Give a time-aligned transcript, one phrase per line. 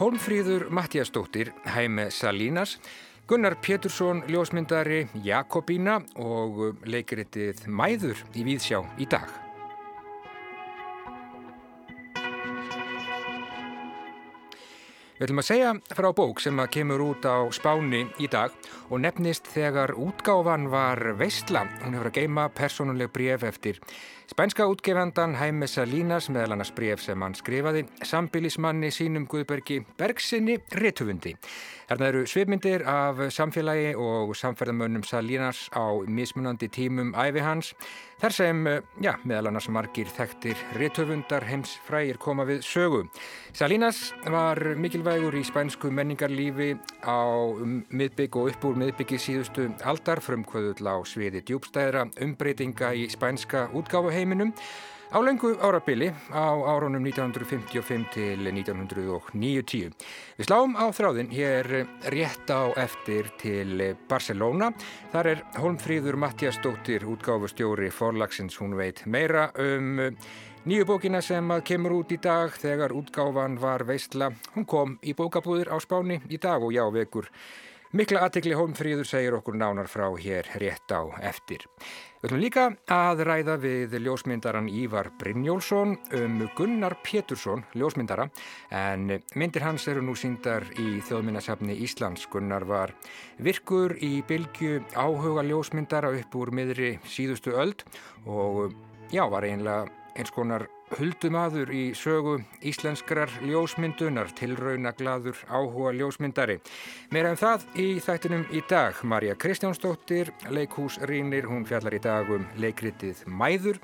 [0.00, 2.80] Hólmfríður Mattiastóttir, Hæme Salínas,
[3.28, 9.49] Gunnar Pétursson, ljósmyndari Jakobína og leikritið Mæður í Víðsjá í dag.
[15.20, 18.54] Við ætlum að segja frá bók sem að kemur út á spáni í dag
[18.88, 21.66] og nefnist þegar útgáfan var veistla.
[21.82, 23.82] Hún hefur að geima personuleg bref eftir
[24.30, 31.32] Spænska útgefandan Hæme Salinas meðal annars bref sem hann skrifaði sambilismanni sínum Guðbergi Bergsinni Rittufundi.
[31.88, 37.72] Þarna eru svipmyndir af samfélagi og samferðamönnum Salinas á mismunandi tímum æfi hans.
[38.22, 38.62] Þar sem,
[39.02, 43.02] já, meðal annars margir þekktir Rittufundar heims frægir koma við sögu.
[43.50, 44.62] Salinas var
[45.10, 47.18] mikilvægur í spænsku menningarlífi á
[47.58, 53.66] um miðbygg og upp úr miðbyggi síðustu aldar frumkvöðull á sviði djúbstæðra umbreytinga í spænska
[53.74, 54.52] útgáfu heiminum
[55.10, 59.90] á lengu árabili á árunum 1955 til 1990.
[60.38, 61.66] Við sláum á þráðin hér
[62.14, 64.70] rétt á eftir til Barcelona.
[65.10, 70.14] Þar er Holmfríður Mattiasdóttir útgáfustjóri forlagsins, hún veit meira um
[70.64, 74.30] nýju bókina sem kemur út í dag þegar útgáfan var veistla.
[74.54, 77.30] Hún kom í bókabúðir á Spáni í dag og já vekur.
[77.90, 81.64] Mikla aðtikli Holmfríður segir okkur nánar frá hér rétt á eftir.
[82.20, 88.28] Við ætlum líka að ræða við ljósmyndaran Ívar Brynjólfsson um Gunnar Pétursson, ljósmyndara,
[88.70, 92.28] en myndir hans eru nú síndar í þjóðmyndasafni Íslands.
[92.30, 92.94] Gunnar var
[93.42, 97.82] virkur í bylgu áhuga ljósmyndara upp úr miðri síðustu öld
[98.22, 98.76] og
[99.10, 99.88] já, var einlega
[100.20, 100.66] eins konar
[100.98, 106.58] huldumadur í sögu íslenskrar ljósmyndunar, tilraunaglaður áhuga ljósmyndari.
[107.14, 108.98] Meira en um það í þættinum í dag.
[109.02, 113.80] Marja Kristjánsdóttir, leikhúsrýnir, hún fjallar í dag um leikritið Mæður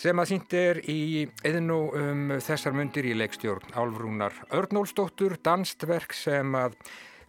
[0.00, 6.54] sem að sínt er í eðnú um þessar myndir í leikstjórn Álfrúnar Örnólsdóttur, danstverk sem
[6.56, 6.76] að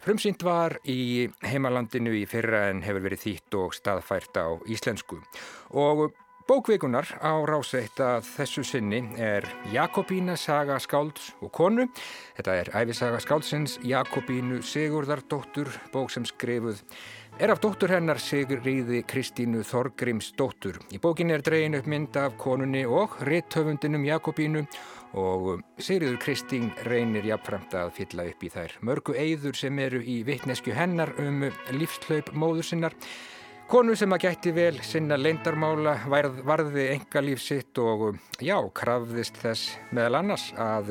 [0.02, 5.20] frumsýnt var í heimalandinu í fyrra en hefur verið þýtt og staðfært á íslensku.
[5.78, 6.10] Og
[6.52, 11.86] Bókvikunar á ráseitt að þessu sinni er Jakobína saga skálds og konu.
[12.36, 16.82] Þetta er æfisaga skáldsins Jakobínu Sigurðardóttur, bók sem skrifuð
[17.40, 20.76] er af dóttur hennar Sigurriði Kristínu Þorgrimsdóttur.
[20.92, 24.66] Í bókinni er dregin upp mynd af konunni og réttöfundinum Jakobínu
[25.16, 30.20] og Sigurður Kristín reynir jafnframt að fylla upp í þær mörgu eigður sem eru í
[30.28, 33.00] vittnesku hennar um lífslaup móður sinnar.
[33.72, 39.70] Konu sem að gætti vel sinna leindarmála varð, varði engalíf sitt og já, krafðist þess
[39.96, 40.90] meðal annars að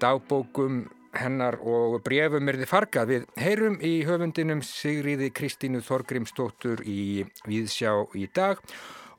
[0.00, 0.78] dagbókum
[1.12, 3.12] hennar og brefum er þið fargað.
[3.12, 8.64] Við heyrum í höfundinum Sigriði Kristínu Þorgrimstóttur í Víðsjá í dag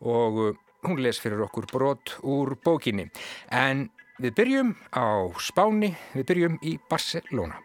[0.02, 0.58] og
[0.90, 3.12] hún les fyrir okkur brot úr bókinni.
[3.54, 7.62] En við byrjum á Spáni, við byrjum í Barcelona.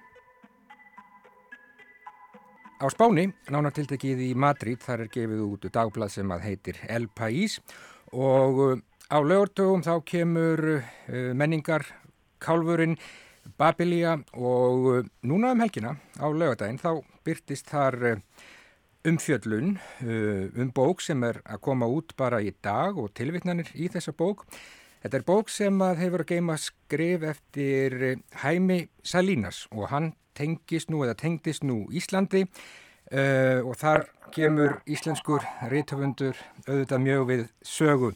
[2.83, 7.61] Á Spáni, nánartiltekið í Madrid, þar er gefið út dagblad sem að heitir El País
[8.11, 8.73] og uh,
[9.07, 10.81] á lögurtögum þá kemur uh,
[11.39, 11.87] menningar
[12.43, 12.97] kálfurinn
[13.55, 18.19] Babilia og uh, núna um helgina á lögurdaginn þá byrtist þar
[19.07, 24.11] umfjöllun um bók sem er að koma út bara í dag og tilvittnanir í þessa
[24.11, 24.43] bók.
[25.03, 27.97] Þetta er bók sem hefur að geima skrif eftir
[28.45, 35.45] Hæmi Salinas og hann tengist nú eða tengdist nú Íslandi uh, og þar kemur íslenskur
[35.69, 38.13] reytöfundur auðvitað mjög við sögu.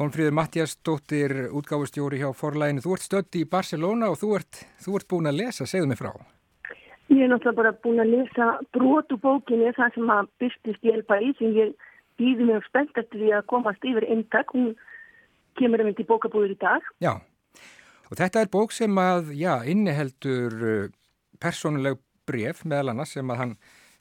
[0.00, 2.82] Hónfríður Mattias Dóttir, útgáfustjóri hjá Forlæginu.
[2.82, 6.00] Þú ert stöndi í Barcelona og þú ert, þú ert búin að lesa, segðu mig
[6.00, 6.10] frá.
[7.10, 11.20] Ég er náttúrulega bara búin að lesa brotu bókinni það sem að byrstist í elpa
[11.20, 14.56] í sem ég býði mjög spennt eftir því að komast yfir eintak.
[14.56, 14.72] Hún
[15.58, 16.86] kemur um þetta í bókabúður í dag.
[17.02, 17.12] Já,
[18.10, 20.90] og þetta er bók sem að, já, inniheldur
[21.40, 23.54] persónuleg bref meðal annars sem að hann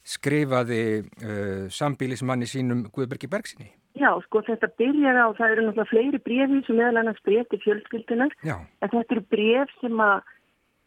[0.10, 3.70] skrifaði uh, sambílismanni sínum Guðbergi Bergsinni.
[4.00, 7.60] Já, sko þetta byrjar á, það eru náttúrulega fleiri brefi sem meðal annars bref til
[7.66, 8.36] fjölskyldunar.
[8.46, 10.16] En þetta eru bref sem að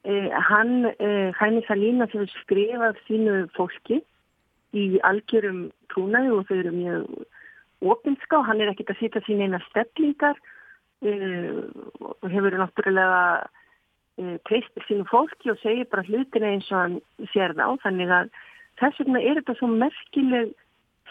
[0.09, 4.01] uh, hann, uh, Hæni Salína, sem skrifað sínu fólki
[4.73, 7.09] í algjörum trúnaði og þau eru mjög
[7.83, 8.43] opinská.
[8.47, 11.63] Hann er ekkit að sýta sín eina steflingar uh,
[12.23, 13.23] og hefur náttúrulega
[14.47, 16.99] treystir sínu fólki og segir bara hlutina eins og hann
[17.33, 17.65] sér þá.
[17.85, 18.29] Þannig að
[18.81, 20.53] þess vegna er þetta svo merkileg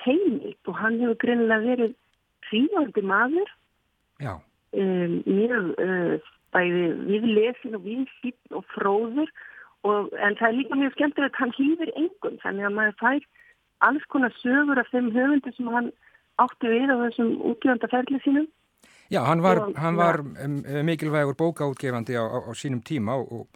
[0.06, 1.95] heimilt og hann hefur greinilega verið
[2.50, 3.50] fríandi maður.
[4.71, 9.27] Um, mjög uh, bæði við lesin og við hýtt og fróður
[9.88, 12.38] og, en það er líka mjög skemmtilegt að hann hýðir engum.
[12.44, 13.27] Þannig að maður fær
[13.88, 15.91] alls konar sögur af þeim höfundu sem hann
[16.46, 18.50] átti við á þessum útgjöfandaferli sínum
[19.12, 23.50] Já, hann var, og, hann var um, mikilvægur bókaútgefandi á, á, á sínum tíma og,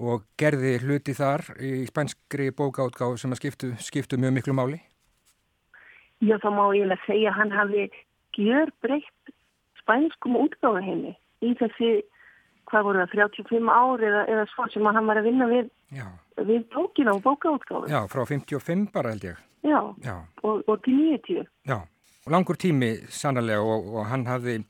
[0.00, 4.80] og gerði hluti þar í spænskri bókaútgáð sem að skiptu, skiptu mjög miklu máli.
[6.24, 7.86] Já, þá má ég lega segja að hann hafi
[8.38, 9.34] gjör breytt
[9.82, 11.12] spænskum útgáðu henni
[11.44, 11.90] í þessi,
[12.72, 15.72] hvað voru það, 35 ár eða, eða svo sem hann var að vinna við,
[16.48, 17.92] við bókina og bókaútgáðu.
[17.92, 19.42] Já, frá 55 bara held ég.
[19.64, 20.16] Já, Já.
[20.44, 21.44] Og, og til 90.
[21.68, 21.82] Já,
[22.30, 24.62] langur tími sannarlega og, og hann hafði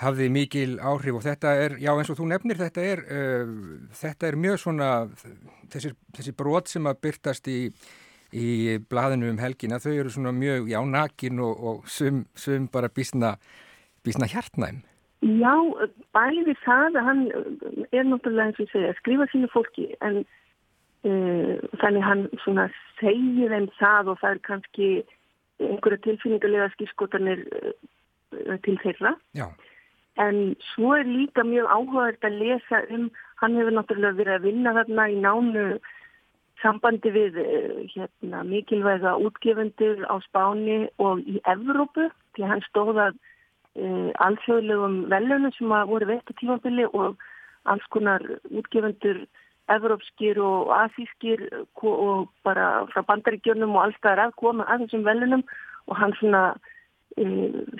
[0.00, 3.52] hafði mikil áhrif og þetta er, já eins og þú nefnir, þetta er, uh,
[3.96, 4.90] þetta er mjög svona,
[5.72, 7.60] þessi, þessi brot sem að byrtast í,
[8.36, 8.48] í
[8.90, 13.36] blaðinu um helgina, þau eru svona mjög, já, nakin og, og sum, sum bara bísna,
[14.04, 14.84] bísna hjartnæm.
[15.24, 15.54] Já,
[16.12, 17.22] bæði það að hann
[17.88, 20.20] er náttúrulega eins og segja, skrifa sínu fólki en
[21.08, 22.68] uh, þannig hann svona
[23.00, 24.90] segir þeim það og það er kannski
[25.62, 29.16] einhverja tilfinningulega skýrskotanir uh, til þeirra.
[29.36, 29.48] Já.
[30.20, 33.10] En svo er líka mjög áhugavert að lesa um,
[33.42, 35.66] hann hefur náttúrulega verið að vinna þarna í nánu
[36.62, 43.84] sambandi við eh, hérna, mikilvæga útgefundur á Spáni og í Evrópu því hann stóðað e,
[43.84, 47.20] eh, alþjóðlegum velunum sem að voru veitt á tímafili og
[47.68, 49.26] alls konar útgefundur
[49.72, 51.42] evrópskir og asískir
[51.82, 55.44] og bara frá bandaríkjörnum og alls það er að koma að þessum velunum
[55.86, 56.42] og hann svona
[57.18, 57.24] e,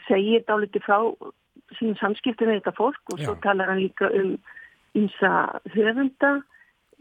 [0.08, 0.98] segir dáliti frá
[1.78, 3.26] sínum samskiptum með þetta fólk og Já.
[3.26, 4.36] svo talar hann líka um
[4.96, 5.32] ímsa
[5.74, 6.32] höfunda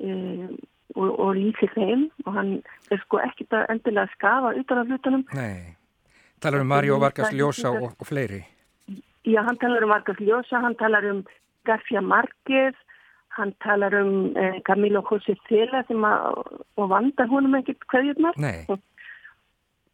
[0.04, 0.58] um,
[0.96, 2.52] og, og líkir þeim og hann
[2.92, 5.24] er sko ekkit að endilega skafa utan af hlutunum.
[5.38, 5.78] Nei,
[6.44, 8.44] talar um Mario Vargas Llosa og, og fleiri.
[9.26, 11.24] Já, hann talar um Vargas Llosa, hann talar um
[11.66, 12.78] García Márquez,
[13.38, 18.40] hann talar um eh, Camilo José Cela og vandar húnum ekkert hverjurnar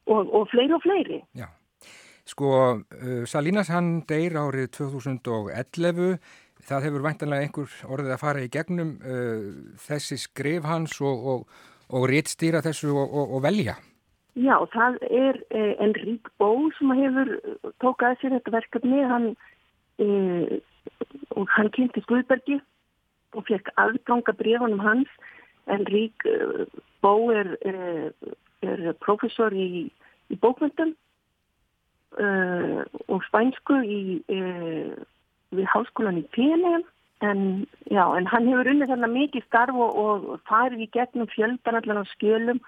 [0.05, 1.19] og, og fleiri og fleiri.
[1.37, 1.49] Já.
[2.25, 2.47] Sko,
[2.77, 6.19] uh, Salinas hann deyr árið 2011,
[6.61, 9.47] það hefur væntanlega einhver orðið að fara í gegnum uh,
[9.81, 13.79] þessi skrif hans og, og, og réttstýra þessu og, og velja.
[14.39, 17.33] Já, það er eh, Enrík Bó sem hefur
[17.83, 19.25] tókað sér þetta verkefni, hann,
[19.99, 20.53] eh,
[21.35, 22.61] og hann kynnti Guðbergi
[23.35, 25.11] og fekk aðganga brefunum hans.
[25.71, 26.65] Enrík eh,
[27.01, 28.09] Bó er, eh,
[28.61, 29.87] er professor í,
[30.29, 30.93] í bókvöndum
[32.19, 34.93] uh, og spænsku í, uh,
[35.55, 36.83] við háskólan í PNM
[37.25, 37.41] en,
[37.89, 42.05] en hann hefur unnið þarna mikið starf og, og farið í gegnum fjöldan allan á
[42.13, 42.61] skjölum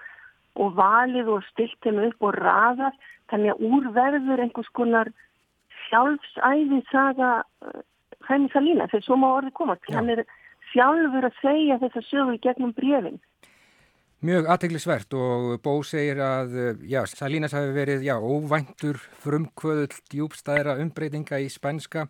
[0.60, 2.94] og valið og stilt þeim upp og raðar
[3.32, 5.10] þannig að úrverður einhvers konar
[5.88, 7.32] sjálfsæði saga
[8.28, 9.90] hægni uh, Salína þegar svo má orðið komast.
[9.92, 10.24] Hann er
[10.74, 13.22] sjálfur að segja þess að sögu í gegnum brefinn
[14.24, 16.54] Mjög aðteglisvert og Bó segir að
[16.88, 22.06] já, Salinas hafi verið já, óvæntur frumkvöðull djúbstæðra umbreytinga í spænska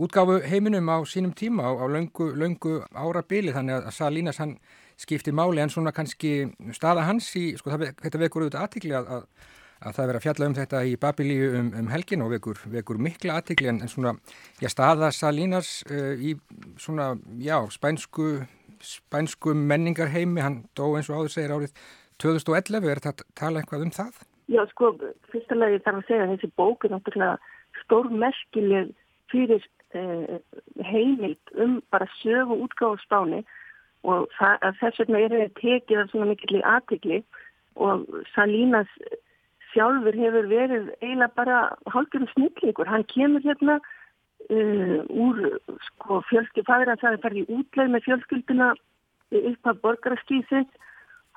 [0.00, 3.52] útgáfu heiminum á sínum tíma á, á löngu, löngu árabili.
[3.52, 4.56] Þannig að Salinas hann
[4.96, 9.12] skipti máli en svona kannski staða hans í, sko það, þetta vekur auðvitað aðtegli að,
[9.16, 13.00] að, að það vera fjalla um þetta í Babilíu um, um helgin og vekur, vekur
[13.00, 14.14] mikla aðtegli en, en svona
[14.60, 16.34] já, staða Salinas uh, í
[16.80, 18.40] svona já, spænsku
[18.80, 21.74] spænskum menningarheimi, hann dó eins og áður segir árið
[22.20, 24.22] 2011, er þetta tala eitthvað um það?
[24.50, 24.92] Já, sko,
[25.30, 27.36] fyrstulega þarf að segja að þessi bók er náttúrulega
[27.84, 28.92] stórmerkileg
[29.30, 30.40] fyrir eh,
[30.90, 33.44] heimild um bara sögu útgáð spáni
[34.08, 34.30] og
[34.80, 37.20] þess vegna er þetta tekið af svona mikilvæg aðtikli
[37.76, 38.90] og Salínas
[39.70, 41.58] sjálfur hefur verið eiginlega bara
[41.92, 43.78] hálfgjörðum snillingur, hann kemur hérna
[44.50, 45.42] uh, úr
[45.88, 48.70] sko, fjölskyld, fæður hans hafi farið í útleið með fjölskylduna
[49.40, 50.88] upp af borgaraskísins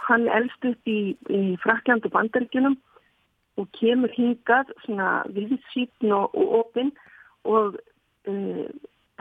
[0.07, 2.77] hann elst upp í, í Frakland og Bandaríkunum
[3.61, 6.91] og kemur hingað svona viðsýtn og, opinn
[7.45, 7.77] og
[8.27, 8.67] uh,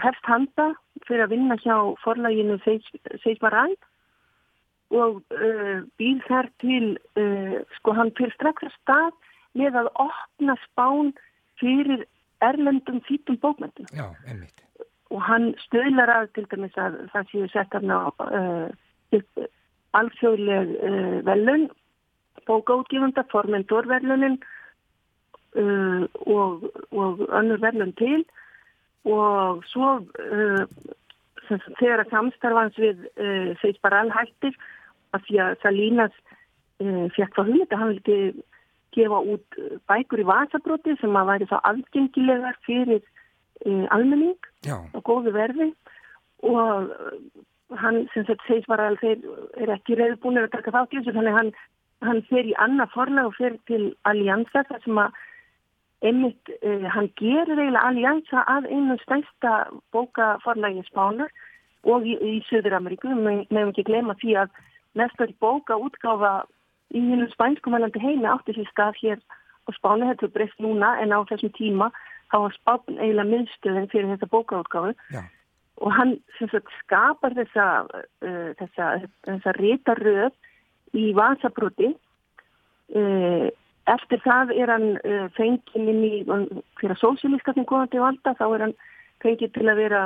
[0.03, 0.73] hefst handa
[1.07, 3.77] fyrir að vinna hjá forlæginu Seismaræð
[4.93, 6.87] og uh, býð þær til
[7.21, 9.13] uh, sko hann fyrir strax að stað
[9.59, 11.13] með að opna spán
[11.61, 12.05] fyrir
[12.43, 13.89] erlendum fítum bókmyndum.
[13.95, 14.65] Já, einmitt.
[15.13, 19.47] Og hann stöðlar að til dæmis að það séu sett hann á uh,
[20.01, 21.69] alþjóðleg uh, velun,
[22.49, 24.41] bókaútgifunda, formendorverlunin
[25.61, 28.25] uh, og, og önnur verlun til
[29.03, 29.97] og svo
[31.81, 33.01] þegar að samstarfans við
[33.83, 34.55] bara alhættir
[35.13, 36.17] að því að Salinas
[36.83, 38.19] uh, fekk það hugmynd að hann vildi
[38.93, 44.79] gefa út eh, bækur í vasabróti sem að væri þá algengilegar fyrir uh, almenning Já.
[44.93, 45.71] og góðu verði
[46.45, 47.19] og eh,
[47.83, 49.29] hann sem þetta segis var að þeir
[49.65, 51.53] er ekki reyðbúinir að taka þátt í þessu þannig hann,
[52.05, 55.21] hann fer í annað forlag og fer til Allianza þar sem að
[56.03, 59.53] einmitt, uh, hann gerir eiginlega alliansa að einu stænsta
[59.95, 61.31] bókaforlægi spánar
[61.87, 64.57] og í, í Söður-Ameríku, meðum ekki glema því að
[64.99, 66.33] næstur bóka útgáfa
[66.93, 69.21] í hennum spænskumælandi heimi átti sér stað hér
[69.67, 71.91] á spánu, þetta er breyst núna en á þessum tíma
[72.33, 74.95] þá var spán eiginlega minnstuðin fyrir þessa bókaútgáfu.
[75.13, 75.23] Já.
[75.83, 77.65] og hann sagt, skapar þessa,
[78.23, 80.35] uh, þessa, þessa rétaröð
[80.95, 81.89] í vasabrúti
[82.95, 83.49] uh,
[83.91, 86.11] Eftir það er hann uh, fengið inn í
[86.79, 88.75] fyrir sósílíska sem komandi valda, þá er hann
[89.25, 90.03] fengið til að vera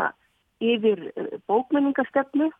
[0.64, 2.54] yfir uh, bókmenningastefnu og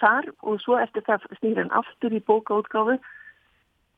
[0.00, 2.96] þar og svo eftir það snýr hann aftur í bókaútgáfu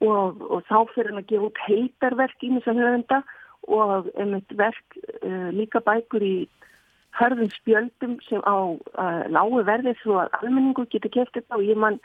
[0.02, 3.22] og, og þá fyrir hann að gefa út heitarverk í að höfenda
[3.70, 6.37] og einmitt verk uh, líka bækur í
[7.18, 11.78] hörðum spjöldum sem á uh, lágu verði svo að almenningu getur kæft þetta og ég
[11.78, 12.00] mann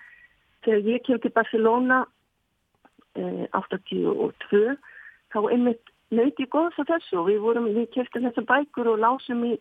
[0.65, 2.05] þegar ég kemur til Barcelona
[3.17, 4.75] 82 eh,
[5.33, 9.55] þá einmitt nöyti góðs af þessu og við við keftum þessar bækur og lásum í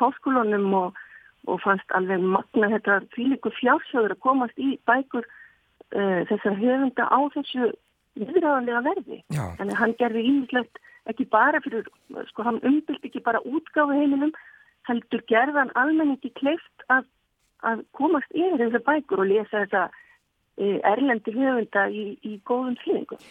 [0.00, 1.01] háskólunum og,
[1.50, 7.18] og fannst alveg magna þetta fylgur fjársjóður að komast í bækur uh, þessar höfunda á
[7.34, 7.72] þessu
[8.20, 9.18] viðræðanlega verði.
[9.32, 9.44] Já.
[9.58, 11.88] Þannig að hann gerði ímislegt ekki bara fyrir,
[12.30, 14.34] sko hann umbylt ekki bara útgáðu heiminum,
[14.86, 17.08] heldur gerðan almenningi kleift að,
[17.66, 19.88] að komast yfir þessar bækur og lesa þessa
[20.58, 23.22] erlendi höfunda í, í góðum fylgum.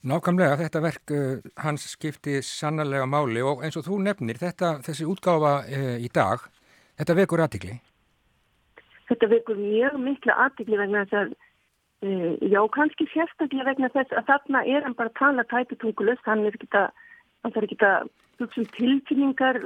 [0.00, 5.04] Nákvæmlega, þetta verk uh, hans skipti sannarlega máli og eins og þú nefnir, þetta, þessi
[5.04, 6.46] útgáfa uh, í dag,
[7.00, 7.76] þetta vekur aðtikli?
[9.10, 11.30] Þetta vekur mjög miklu aðtikli vegna þess að,
[12.06, 16.44] uh, já kannski sérstaklega vegna þess að þarna er hann bara að tala tæpitungulust, hann
[16.46, 16.90] er ekki að,
[17.42, 19.58] hann þarf ekki að hugsa um tilfinningar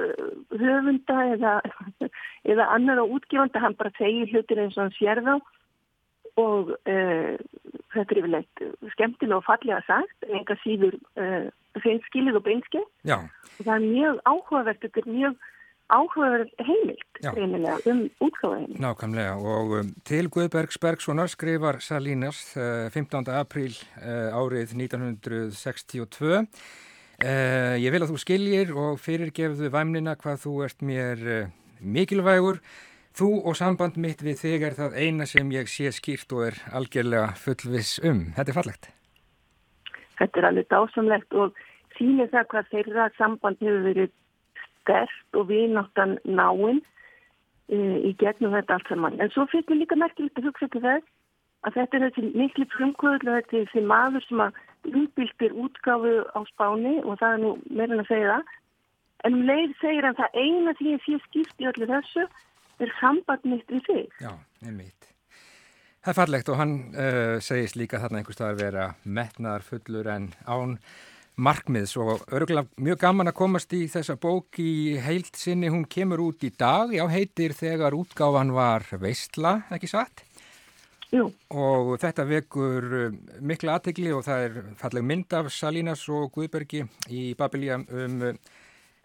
[0.59, 1.53] höfunda eða,
[2.51, 5.35] eða annar á útgifanda, hann bara segir hlutir eins og hann sér þá.
[6.35, 7.35] Og uh,
[7.95, 8.63] þetta er yfirleitt
[8.95, 11.47] skemmtilega og fallega sagt en enga síður uh,
[11.79, 15.37] hreinskilið og breinskið og það er mjög áhugavert þetta er mjög
[15.93, 22.87] áhugaverð heimilt reynilega um útgáða heimilt Nákvæmlega og um, til Guðbergs Bergsonar skrifar Salinas uh,
[22.89, 23.29] 15.
[23.35, 26.41] apríl árið 1962
[27.15, 31.21] Ég vil að þú skiljir og fyrirgefðu væmnina hvað þú ert mér
[31.79, 32.59] mikilvægur
[33.15, 36.57] Þú og samband mitt við þig er það eina sem ég sé skýrt og er
[36.75, 38.25] algjörlega fullvis um.
[38.35, 38.89] Þetta er fallegt.
[40.19, 41.61] Þetta er alveg dásamlegt og
[41.95, 44.11] sínir það hvað þeirra samband hefur verið
[44.85, 46.79] stert og við náttan náinn
[47.73, 49.19] e, í gegnum þetta allt saman.
[49.19, 51.01] En svo fyrir líka merkilegt að hugsa til það
[51.65, 56.39] að þetta er þessi miklu frumkvöðlu þetta er þessi maður sem að umbyltir útgáfu á
[56.51, 58.53] spáni og það er nú meirinn að segja það.
[59.25, 62.27] En um leið segir hann það eina því að skýrt í öllu þessu
[62.83, 64.15] er samband mitt við þig.
[64.21, 65.09] Já, einmitt.
[66.05, 70.27] Það er farlegt og hann uh, segist líka þarna einhvers staðar vera metnaðar fullur en
[70.45, 70.77] án
[71.35, 75.71] markmiðs og örgulega mjög gaman að komast í þessa bók í heilt sinni.
[75.71, 80.23] Hún kemur út í dag, já heitir þegar útgáfan var veistla, ekki satt?
[81.13, 81.29] Jú.
[81.53, 86.83] Og þetta vekur uh, mikla aðtegli og það er falleg mynd af Salinas og Guðbergi
[87.13, 88.33] í Babilia um uh,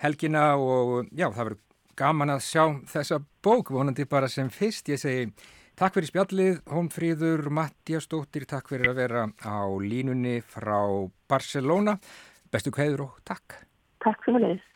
[0.01, 1.61] helgina og já það verður
[2.01, 4.89] gaman að sjá þessa bók vonandi bara sem fyrst.
[4.89, 5.27] Ég segi
[5.81, 10.77] takk fyrir spjallið, Hómfríður Mattiastóttir, takk fyrir að vera á línunni frá
[11.31, 11.95] Barcelona.
[12.53, 13.57] Bestu kveður og takk.
[14.05, 14.67] Takk fyrir þess.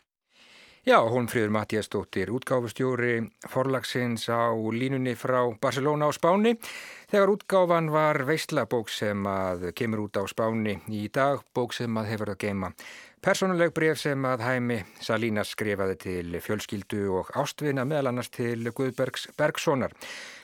[0.85, 3.19] Já, Hómfríður Mattiastóttir, útgáfustjóri
[3.49, 6.55] forlagsins á línunni frá Barcelona á Spáni.
[7.09, 12.09] Þegar útgáfan var veistlabók sem að kemur út á Spáni í dag, bók sem að
[12.15, 12.73] hefur að geima
[13.25, 19.31] Personuleg bref sem að hæmi Salínas skrifaði til fjölskyldu og ástvina meðal annars til Guðbergs
[19.33, 19.95] Bergsonar.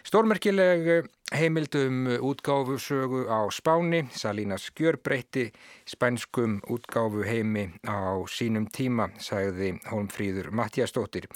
[0.02, 5.52] Stórmerkileg heimildum útgáfusögu á Spáni, Salínas Gjörbreytti,
[5.86, 11.30] spænskum útgáfu heimi á sínum tíma, sagði Holmfríður Mattiastóttir.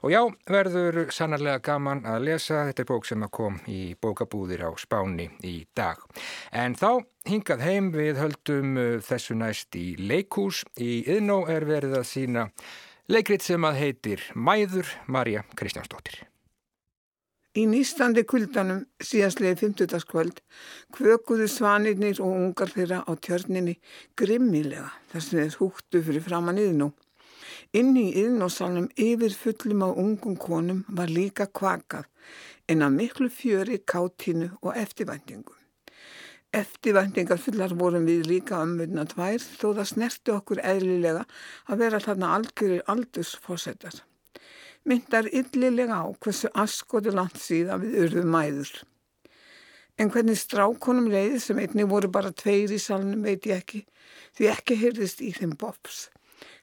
[0.00, 4.70] Og já, verður sannarlega gaman að lesa þetta bók sem að kom í bókabúðir á
[4.80, 6.00] Spáni í dag.
[6.56, 10.62] En þá hingað heim við höldum þessu næst í leikús.
[10.80, 12.48] Í yðnó er verið að sína
[13.12, 16.22] leikrit sem að heitir Mæður Marja Kristjánsdóttir.
[17.58, 20.04] Í nýstandi kuldanum síðastlega 50.
[20.06, 20.36] kvöld
[20.94, 23.74] kvökuðu svanirnir og ungar þeirra á tjörninni
[24.16, 26.92] grimmilega þar sem þeir húttu fyrir framann yðnú.
[27.76, 32.06] Inn í yðnósalunum yfir fullum á ungum konum var líka kvakað
[32.70, 35.56] en að miklu fjöri, káttinu og eftirvæntingum.
[36.54, 41.26] Eftirvæntingar fullar vorum við líka ömmurna tvær þó það snerti okkur eðlilega
[41.70, 44.02] að vera þarna algjörir aldursfósettar
[44.84, 48.70] myndar yllilega á hversu askotu langt síðan við urðum mæður.
[50.00, 53.82] En hvernig strákonum leiði sem einni voru bara tveir í salnum veit ég ekki,
[54.36, 56.08] því ekki heyrðist í þeim bops.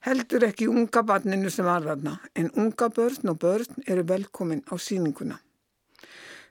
[0.06, 4.76] Heldur ekki unga barninu sem var þarna, en unga börn og börn eru velkomin á
[4.80, 5.40] síninguna.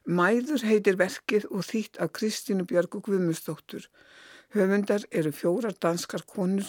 [0.07, 3.89] Mæður heitir verkið og þýtt af Kristínu Björgu Guðmustóttur.
[4.55, 6.69] Höfundar eru fjórar danskar konur,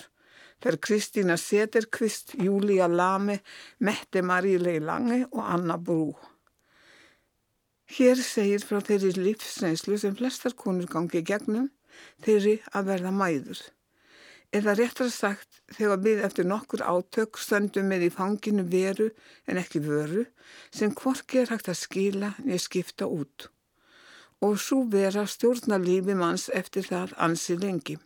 [0.63, 3.43] þeir Kristína Sederqvist, Júlia Lame,
[3.79, 6.15] Mette Marílei Lange og Anna Brú.
[7.87, 11.69] Hér segir frá þeirri lífsnæslu sem flestar konur gangi gegnum,
[12.25, 13.61] þeirri að verða mæður.
[14.55, 19.09] Eða réttar sagt þegar við eftir nokkur átök stöndum með í fanginu veru
[19.45, 20.23] en ekki vöru
[20.71, 23.49] sem hvorki er hægt að skila niður skipta út.
[24.39, 27.97] Og svo vera stjórna lífi manns eftir það ansi lengi.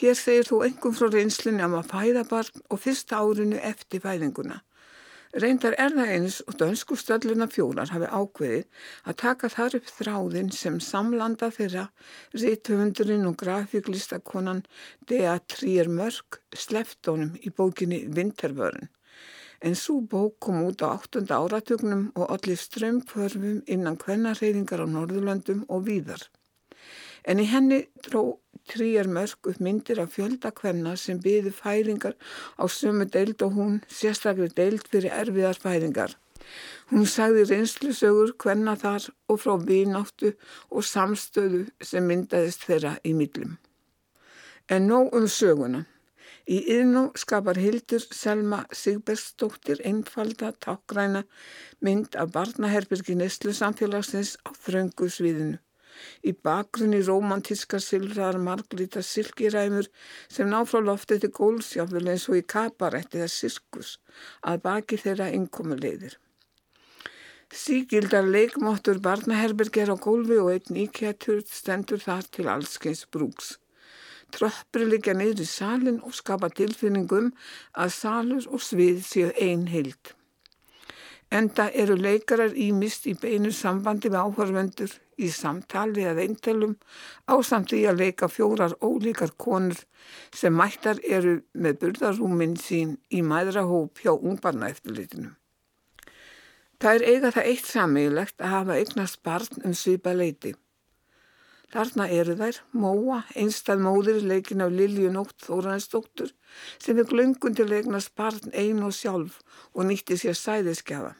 [0.00, 4.62] Hér segir þú engum frá reynslunni um að fæða barn og fyrsta árinu eftir fæðinguna.
[5.30, 10.48] Reyndar er það eins og dönsku stölluna fjólar hafi ákveðið að taka þar upp þráðin
[10.50, 11.84] sem samlanda þeirra
[12.34, 14.64] ríthöfundurinn og grafíklistakonan
[15.06, 18.90] Dea Trier Mörk sleftónum í bókinni Vintervörn.
[19.62, 21.22] En svo bók kom út á 8.
[21.30, 26.26] áratugnum og allir strömmkvörfum innan hvernarreyðingar á Norðurlöndum og víðar.
[27.24, 32.14] En í henni dró Tríjar mörg upp myndir af fjöldakvenna sem byði færingar
[32.60, 36.12] á sömu deild og hún sérstaklega deild fyrir erfiðar færingar.
[36.90, 40.34] Hún sagði reynslusögur hvenna þar og frá vináttu
[40.70, 43.56] og samstöðu sem myndaðist þeirra í millum.
[44.68, 45.86] En nóg um söguna.
[46.50, 51.24] Í yðnú skapar Hildur Selma Sigbergsdóttir einfalda tákgræna
[51.84, 55.58] mynd af barnaherbyrgi Neslu samfélagsins á þröngu sviðinu.
[56.28, 59.90] Í bakgrunni romantíska silfraðar marglítar silkiræmur
[60.28, 63.94] sem ná frá loftið til gólsjáfnvel eins og í kabarætti eða sirkus
[64.42, 66.18] að baki þeirra innkomulegðir.
[67.50, 73.56] Sígildar leikmóttur barnaherberger á gólfi og einn íkjættur stendur þar til allskeins brúks.
[74.30, 77.32] Tröppur liggja niður í salin og skapa tilfinningum
[77.74, 80.14] að salur og svið séu ein heild.
[81.30, 86.76] Enda eru leikarar ímist í beinu sambandi með áhörvendur í samtali eða eintalum
[87.30, 89.82] ásamt í að leika fjórar ólíkar konur
[90.34, 95.34] sem mættar eru með burðarúminn sín í mæðrahóp hjá ungbarna eftirlitinu.
[96.80, 100.54] Það er eiga það eitt samílegt að hafa eignast barn um svipa leiti.
[101.70, 106.32] Þarna eru þær, Móa, einstað móður leikin af Lilju Nótt Þóranesdóttur
[106.82, 109.38] sem er glöngundi leignast barn ein og sjálf
[109.70, 111.12] og nýtti sér sæðiskjafa.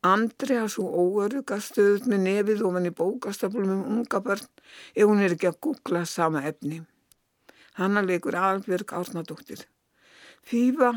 [0.00, 4.46] Andri að svo óöruga stöðut með nefið ofan í bókastaflum um unga börn
[4.94, 6.78] ef hún er ekki að googla sama efni.
[7.76, 9.66] Hanna leikur Albjörg Árnadóttir.
[10.40, 10.94] Fýfa,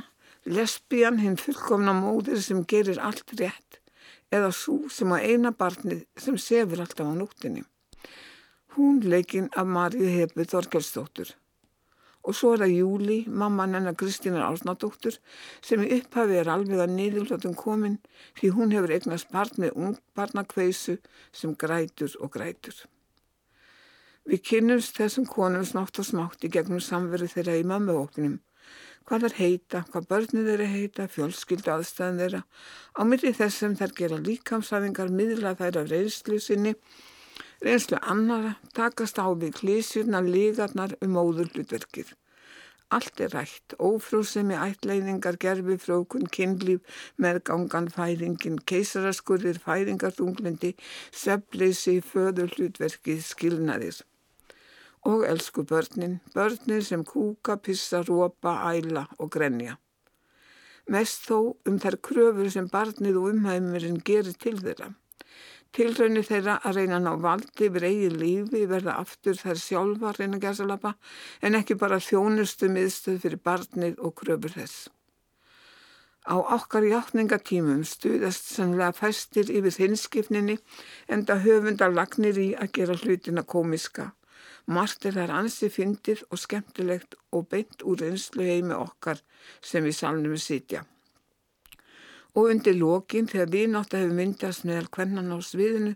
[0.48, 3.82] lesbían, hinn fullkomna móður sem gerir allt rétt
[4.32, 7.68] eða svo sem á eina barnið sem sefur alltaf á nóttinni.
[8.78, 11.36] Hún leikinn af Marju Hefi Þorkelsdóttur.
[12.24, 15.18] Og svo er það Júli, mamman hennar Kristínar Árnadóttur,
[15.60, 17.98] sem í upphafi er alveg að niðurlótum komin
[18.40, 20.98] því hún hefur eignast barn með ungbarnakveisu
[21.36, 22.78] sem grætur og grætur.
[24.24, 28.38] Við kynnumst þessum konum snátt og smátt í gegnum samveru þeirra í mammaóknum.
[29.04, 32.46] Hvað þær heita, hvað börnir þeirra heita, fjölskyldu aðstæðin þeirra.
[32.96, 36.72] Á milli þessum þær gera líkamsæfingar miðla þær af reynslu sinni
[37.64, 42.10] Reynslu annara takast á við klísjurna lígarnar um óðurlutverkið.
[42.92, 46.82] Allt er rætt, ófrúsemi ætleiningar, gerfi frókun, kynlíf,
[47.24, 50.74] meðgangan, færingin, keisaraskurðir, færingarþunglindi,
[51.22, 54.02] söfleysi, föðurlutverkið, skilnaðir.
[55.08, 59.78] Og elsku börnin, börnin sem kúka, pissa, rópa, æla og grenja.
[60.92, 64.92] Mest þó um þær kröfur sem barnið og umhæmurinn gerir til þeirra.
[65.74, 70.38] Tilraunir þeirra að reyna að ná valdi yfir eigin lífi verða aftur þær sjálfa reyna
[70.44, 70.92] gæsalapa
[71.42, 74.92] en ekki bara þjónustu miðstöð fyrir barnið og kröfur þess.
[76.30, 80.60] Á okkar hjáttningatímum stuðast sannlega fæstir yfir þinskipninni
[81.10, 84.12] en það höfundar lagnir í að gera hlutina komiska.
[84.70, 89.26] Margt er þær ansi fyndið og skemmtilegt og beint úr einslu heimi okkar
[89.60, 90.86] sem við salnum sitja
[92.36, 95.94] og undir lokin þegar vinátt hefur myndast meðal kvennan á sviðinu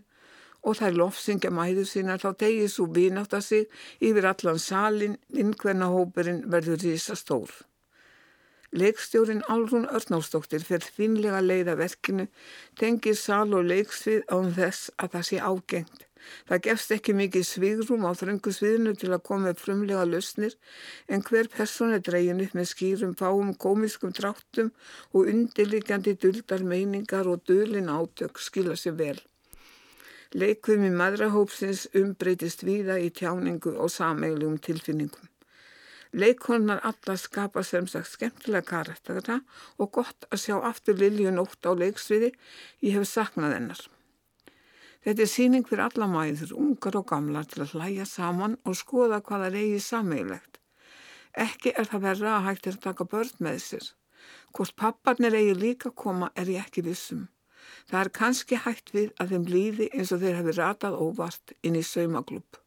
[0.62, 5.90] og þær lofsingja mæðu sínar þá tegið svo vinátt að sig yfir allan salin innkvenna
[5.92, 7.50] hópurinn verður rísa stór.
[8.72, 12.26] Leikstjórin Alrún Örnánsdóttir fyrir finlega leiða verkinu
[12.76, 16.07] tengir sal og leiksvið án þess að það sé ágengt
[16.48, 20.58] Það gefst ekki mikið svigrum á þröngu sviðinu til að koma með frumlega lausnir
[21.08, 24.70] en hver person er dregin upp með skýrum fáum komiskum dráttum
[25.12, 29.18] og undirlikjandi duldar meiningar og dölin átök skila sér vel.
[30.36, 35.28] Leikvimi maðrahópsins umbreytist víða í tjáningu og sameiglegum tilfinningum.
[36.12, 39.40] Leikonar alla skapa sem sagt skemmtilega karaktera
[39.76, 42.32] og gott að sjá aftur Lilju nótt á leiksviði,
[42.84, 43.82] ég hef saknað hennar.
[45.08, 49.22] Þetta er síning fyrir alla mæður, ungar og gamlar til að hlæja saman og skoða
[49.24, 50.58] hvaða reyði sameigilegt.
[51.32, 53.86] Ekki er það verra að hægt er að taka börn með sér.
[54.52, 57.22] Hvort papparnir eigi líka koma er ég ekki vissum.
[57.88, 61.78] Það er kannski hægt við að þeim líði eins og þeir hafi ratað óvart inn
[61.80, 62.60] í saumaglúp.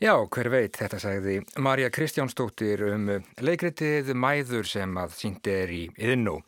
[0.00, 3.06] Já, hver veit, þetta sagði Marja Kristjánsdóttir um
[3.44, 6.38] leikritið Mæður sem að síndi er í yðnú.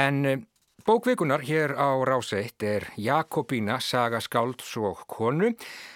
[0.00, 0.48] En eh,
[0.84, 5.52] bókvikunar hér á Ráseitt er Jakobína, saga skálds og konu.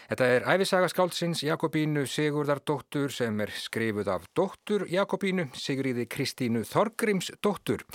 [0.09, 7.87] Þetta er æfisaga skáldsins Jakobínu Sigurdardóttur sem er skrifuð af dóttur Jakobínu, Sigriði Kristínu Þorgrímsdóttur.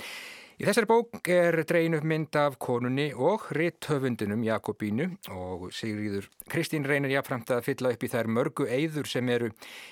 [0.62, 6.84] Í þessari bók er dreyin upp mynd af konunni og ritthöfundinum Jakobínu og Sigriður Kristín
[6.86, 9.48] reynir jáfnframt að fylla upp í þær mörgu eyður sem eru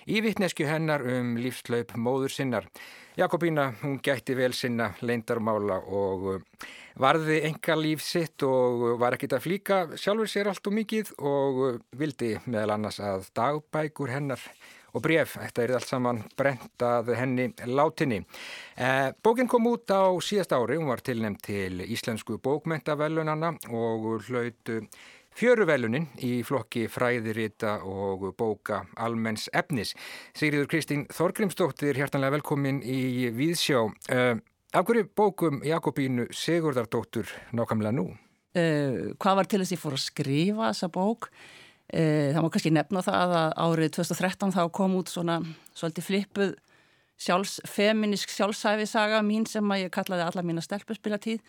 [0.06, 2.68] í vittnesku hennar um lífslaup móður sinnar.
[3.18, 6.44] Jakobína, hún gætti vel sinna leindarmála og
[7.00, 11.62] varði enga líf sitt og var ekkit að flíka sjálfur sér allt og mikið og
[11.96, 14.44] vildi meðal annars að dagbækur hennar
[14.90, 15.36] og bref.
[15.38, 18.24] Þetta er allt saman brent að henni látinni.
[18.76, 24.82] Eh, bókin kom út á síðast ári, hún var tilnæmt til Íslensku bókmentavelunana og hlautu
[25.40, 29.94] fjöruvelunin í flokki fræðirita og bóka almenns efnis.
[30.34, 33.86] Sigriður Kristín Þorgrimsdóttir, hjertanlega velkomin í Víðsjá.
[34.70, 38.04] Af hverju bókum Jakobínu Sigurdardóttur nákvæmlega nú?
[38.54, 41.26] Uh, hvað var til þess að ég fór að skrifa þessa bók?
[41.90, 45.40] E, það má kannski nefna það að árið 2013 þá kom út svona
[45.74, 46.52] svolítið flippuð
[47.18, 51.42] sjálfs, feminisk sjálfsæfisaga mín sem að ég kallaði alla mína stelpuspilatíð.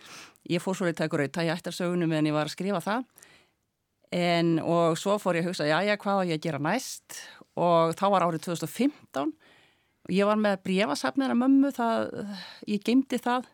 [0.49, 3.05] Ég fór svolítið tækur auðvitað í ættarsögunum meðan ég var að skrifa það
[4.17, 7.21] en og svo fór ég að hugsa, já já, hvað var ég að gera næst
[7.53, 9.50] og þá var árið 2015 og
[10.09, 12.15] ég var með brefasafnir að mömmu, það,
[12.69, 13.49] ég geymdi það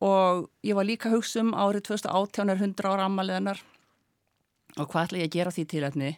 [0.00, 3.60] og ég var líka að hugsa um árið 2018 er 100 ára ammaliðanar
[4.78, 6.12] og hvað ætla ég að gera því tilhætni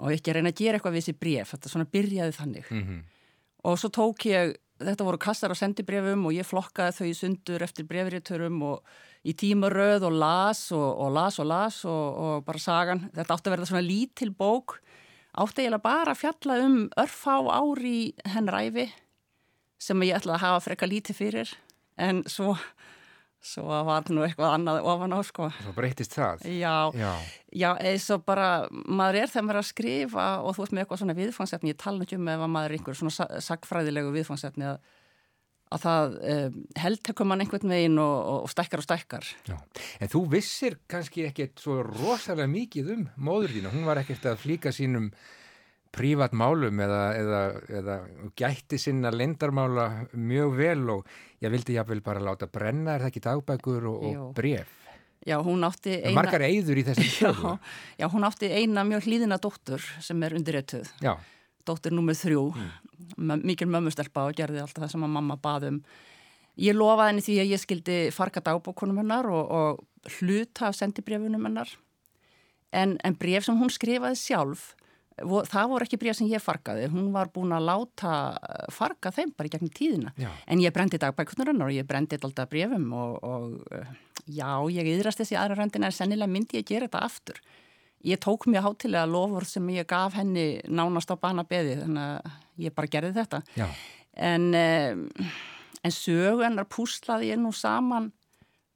[0.00, 2.66] og ekki að reyna að gera eitthvað við þessi bref þetta svona byrjaði þannig.
[2.70, 3.00] Mm -hmm.
[3.68, 7.62] og svo tók ég, þetta voru kassar á sendibrefum og ég flokkaði þau í sundur
[7.62, 8.82] eftir brefriðtörum og
[9.22, 13.48] í tímaröð og las og, og las og las og, og bara sagan, þetta átti
[13.48, 14.80] að verða svona lítil bók
[15.38, 18.88] átti ég bara að fjalla um örfá ári henn ræfi
[19.80, 21.52] sem ég ætlaði að hafa frekka lítið fyrir
[22.00, 22.56] en svo
[23.40, 25.48] svo var nú eitthvað annað ofan á sko.
[25.64, 26.44] Svo breytist það?
[26.44, 27.12] Já, já,
[27.56, 30.82] já eins og bara maður er þegar maður er að skrifa og þú ert með
[30.84, 34.92] eitthvað svona viðfangsefni, ég tala ekki um ef maður er einhver svona sagfræðilegu viðfangsefni að,
[35.70, 36.46] að það eh,
[36.82, 39.28] heldtekur mann einhvern veginn og, og stækkar og stækkar.
[39.46, 39.56] Já,
[40.02, 44.26] en þú vissir kannski ekkert svo rosalega mikið um móður þín og hún var ekkert
[44.32, 45.12] að flíka sínum
[45.94, 47.40] prívat málum eða, eða,
[47.80, 47.96] eða
[48.38, 51.08] gætti sinna lendarmála mjög vel og
[51.42, 54.76] ég vildi jáfnvel bara láta brenna, er það ekki dagbækur og, og bref?
[55.26, 56.14] Já, hún átti eina...
[56.16, 57.50] Margar eigður í þessum sjöfu.
[57.52, 60.88] Já, já, hún átti eina mjög hlýðina dóttur sem er undirreituð.
[61.04, 61.12] Já.
[61.70, 63.36] Dóttur nummið þrjú, mm.
[63.46, 65.78] mikil mömmustelpa og gerði alltaf það sem að mamma baðum.
[66.60, 71.46] Ég lofaði henni því að ég skildi farga dagbókunum hennar og, og hluta af sendibrjöfunum
[71.48, 71.72] hennar.
[72.74, 74.72] En, en bref sem hún skrifaði sjálf
[75.20, 79.32] það voru ekki bríða sem ég fargaði hún var búin að láta eh, farga þeim
[79.36, 80.30] bara í gegnum tíðina já.
[80.46, 83.90] en ég brendi dagbækunar og ég brendi alltaf bríðum og, og eh,
[84.26, 87.40] já, ég yðrast þessi aðra röndina en sennilega myndi ég gera þetta aftur
[88.00, 92.64] ég tók mjög hátilega lofur sem ég gaf henni nánast á bana beði þannig að
[92.64, 93.66] ég bara gerði þetta já.
[94.16, 95.02] en um,
[95.84, 98.10] en sögunar púslaði ég nú saman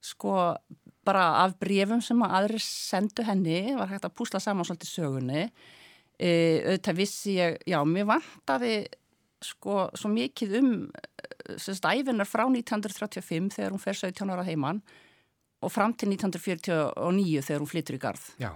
[0.04, 0.56] sko
[1.04, 5.42] bara af brefum sem að aðri sendu henni var hægt að púsla saman svolítið sögunni
[5.44, 6.28] e,
[6.64, 8.76] auðvitað vissi ég, já, mér vantaði
[9.44, 10.70] sko svo mikið um
[11.60, 14.80] sérst æfinar frá 1935 þegar hún fer 17 ára heimann
[15.64, 18.24] og fram til 1949 þegar hún flyttur í garð.
[18.40, 18.52] Já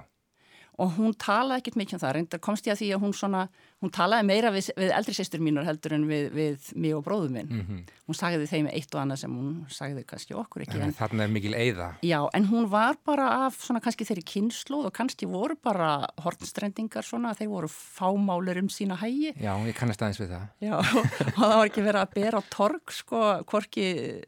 [0.78, 3.40] og hún talaði ekkert mikið um það, reyndar komst ég að því að hún svona,
[3.82, 7.34] hún talaði meira við, við eldri sýstur mínar heldur en við, við mig og bróðum
[7.34, 7.48] minn.
[7.50, 7.80] Mm -hmm.
[8.08, 10.78] Hún sagði þeim eitt og annað sem hún sagði kannski okkur ekki.
[10.80, 11.88] En þarna er mikil eiða.
[12.02, 17.04] Já, en hún var bara af svona kannski þeirri kynnslóð og kannski voru bara hortnstrendingar
[17.04, 19.34] svona, þeir voru fámálir um sína hægi.
[19.34, 20.46] Já, ég kannast aðeins við það.
[20.60, 24.22] Já, og, það var ekki verið að bera á torg sko, hvorki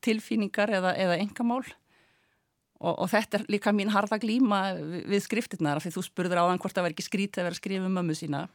[0.00, 1.64] tilfíningar eða, eða engamál.
[2.80, 6.60] Og, og þetta er líka mín harða glíma við skriftirnar, því þú spurður á hann
[6.62, 8.46] hvort það verður ekki skrítið að vera að skrifa um mömmu sína.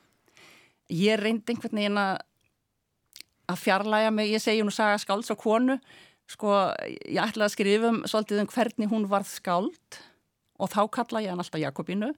[0.89, 5.77] Ég reyndi einhvern veginn að fjarlæga mig, ég segi hún að saga skálds á konu,
[6.25, 6.55] sko
[6.89, 10.01] ég ætlaði að skrifa um svolítið um hvernig hún varð skáld
[10.57, 12.09] og þá kalla ég hann alltaf Jakobínu,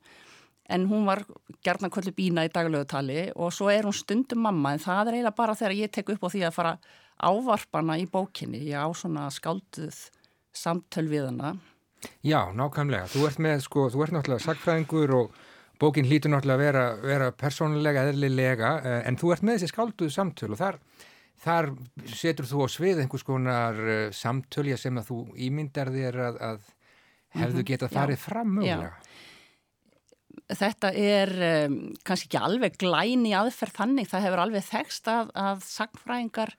[0.72, 1.24] en hún var
[1.64, 5.18] gerðna kvöldu bína í daglegu tali og svo er hún stundum mamma en það er
[5.18, 6.74] eiginlega bara þegar ég tek upp á því að fara
[7.18, 9.96] ávarpana í bókinni ég á svona skálduð
[10.56, 11.56] samtöl við hana
[12.26, 15.38] Já, nákvæmlega, þú ert með sko, þú ert náttúrulega sagfræðingur og
[15.82, 20.14] bókin hlýtur náttúrulega að vera, vera persónulega, eðlilega, eh, en þú ert með þessi skálduð
[20.14, 20.80] samtöl og þar,
[21.44, 21.72] þar
[22.14, 26.72] setur þú á svið einhvers konar uh, samtölja sem að þú ímyndar þér að, að
[27.38, 27.68] hefðu mhm.
[27.72, 28.94] getað farið fram mögulega.
[28.94, 29.08] Já
[30.56, 31.32] þetta er
[31.68, 36.54] um, kannski ekki alveg glæni aðferð þannig, það hefur alveg þekst að, að sagfræðingar,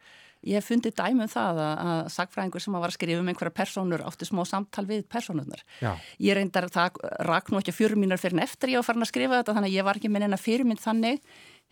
[0.49, 3.55] ég hef fundið dæmum það að, að sagfræðingur sem að var að skrifa um einhverja
[3.59, 5.65] personur átti smá samtal við personurnar.
[5.85, 5.91] Já.
[6.25, 9.13] Ég reyndar, það rak nú ekki fyrir mínar fyrir en eftir ég var farin að
[9.13, 11.21] skrifa þetta þannig að ég var ekki með neina fyrir minn þannig,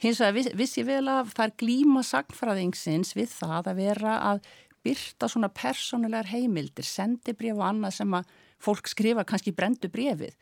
[0.05, 4.19] hins vegar viss, viss ég vel að það er glíma sagfræðingsins við það að vera
[4.33, 4.53] að
[4.87, 10.37] byrta svona personulegar heimildir, sendi bref og annað sem að fólk skrifa kannski brendu brefið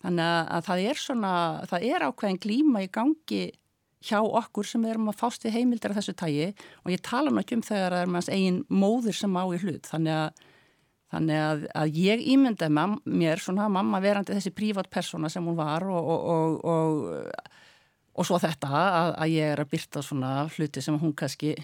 [0.00, 1.32] Þannig að það er svona,
[1.68, 3.42] það er ákveðin glíma í gangi
[4.04, 6.46] hjá okkur sem við erum að fást við heimildar af þessu tægi
[6.84, 9.90] og ég tala náttúrulega um þegar það er maður eigin móður sem á í hlut.
[9.90, 10.46] Þannig að,
[11.14, 12.86] þannig að, að ég ímyndaði
[13.20, 17.28] mér svona mamma verandi þessi prívat persóna sem hún var og, og, og,
[18.16, 21.54] og svo þetta að, að ég er að byrta svona hluti sem hún kannski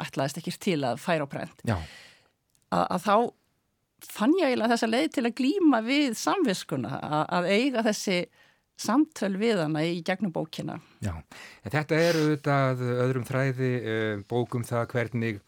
[0.00, 1.64] ætlaðist ekki til að færa á prent.
[2.74, 3.16] Að þá
[4.04, 6.98] fann ég eiginlega þessa leið til að glýma við samviskuna
[7.30, 8.24] að eiga þessi
[8.80, 10.78] samtöl við hana í gegnum bókina.
[11.04, 11.14] Já,
[11.66, 15.42] þetta er auðvitað öðrum þræði eh, bókum það hvernig,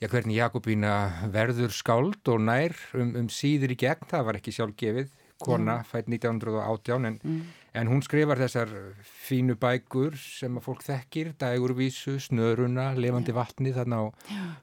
[0.00, 0.94] já, hvernig Jakobína
[1.34, 5.90] verður skáld og nær um, um síður í gegn, það var ekki sjálfgefið, kona, mm.
[5.90, 7.40] fætt 1918 en mm
[7.76, 8.70] en hún skrifar þessar
[9.06, 14.04] fínu bækur sem að fólk þekkir, dægurvísu, snöruna, levandi vatni þarna á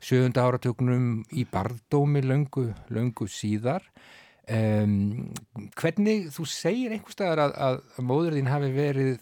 [0.03, 3.85] sjöfunda áratöknum í bardómi löngu, löngu síðar.
[4.47, 5.33] Um,
[5.75, 9.17] hvernig þú segir einhverstaðar að, að, móður þín hafi verið,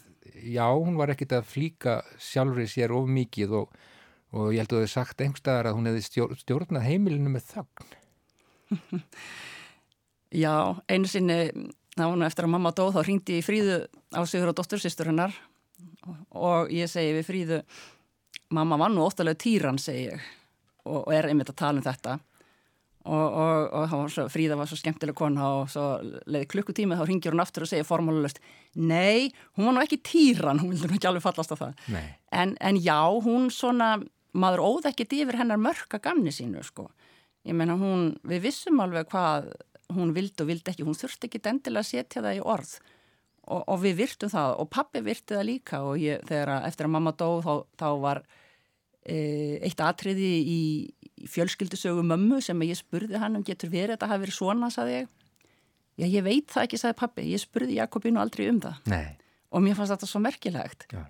[0.54, 3.72] já, hún var ekkit að flíka sjálfrið sér of mikið og,
[4.36, 7.50] og ég held að þú hefði sagt einhverstaðar að hún hefði stjórn, stjórnað heimilinu með
[7.50, 7.90] þögn.
[10.44, 10.54] Já,
[10.90, 11.40] einu sinni
[11.96, 13.76] þá nú eftir að mamma dóð þá ringdi ég Fríðu
[14.12, 15.34] á sigur og dóttursistur hennar
[16.36, 17.60] og ég segi við Fríðu
[18.54, 20.26] mamma var nú óttalega týran segi ég
[20.84, 22.18] og, og er einmitt að tala um þetta
[23.06, 25.86] og, og, og var svo, Fríða var svo skemmtileg kona og svo
[26.26, 28.40] leiði klukkutíma þá ringir hún aftur og segir formálulust
[28.74, 31.86] nei, hún var nú ekki týran hún vildur nú ekki alveg fallast á það.
[32.34, 33.94] En, en já, hún svona
[34.36, 36.90] maður óð ekkert yfir hennar mörka gamni sínu sko.
[37.46, 39.52] Ég meina hún, við vissum alveg hvað
[39.94, 42.72] hún vildi og vildi ekki, hún þurfti ekki endilega að setja það í orð.
[43.46, 46.94] Og, og við virtum það og pappi virti það líka og ég, þegar eftir að
[46.96, 48.22] mamma dó þá, þá var
[49.06, 49.18] e,
[49.62, 50.60] eitt atriði í
[51.24, 55.08] fjölskyldisögu mömmu sem ég spurði hann um getur verið þetta hafi verið svona, saði ég
[55.96, 59.16] já ég veit það ekki, saði pappi, ég spurði Jakobínu aldrei um það Nei.
[59.50, 61.02] og mér fannst þetta svo merkilegt já.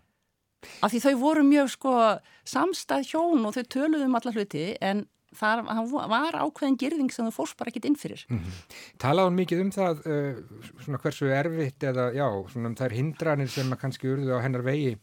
[0.78, 1.98] af því þau voru mjög sko
[2.46, 5.66] samstað hjón og þau töluðum um alla hluti en það
[6.08, 8.24] var ákveðin girðing sem þú fórst bara ekkit inn fyrir.
[8.30, 8.76] Mm -hmm.
[8.98, 10.36] Talaði hún mikið um það uh,
[10.84, 14.96] svona hversu erfitt eða já, svona um þær hindranir sem kannski urðu á hennar vegi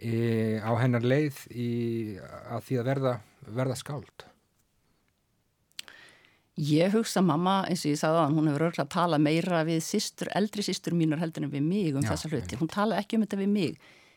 [0.00, 2.18] í, á hennar leið í,
[2.50, 4.26] að því að verða, verða skáld?
[6.56, 9.60] Ég hugsa mamma, eins og ég sagði á hann, hún hefur örgulega að tala meira
[9.68, 12.56] við systur, eldri systur mínur heldur en við mig um já, þessa hluti.
[12.56, 13.76] Hún tala ekki um þetta við mig.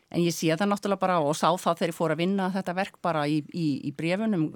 [0.10, 2.78] En ég sé það náttúrulega bara og sá það þegar ég fór að vinna þetta
[2.80, 4.48] verk bara í, í, í brefunum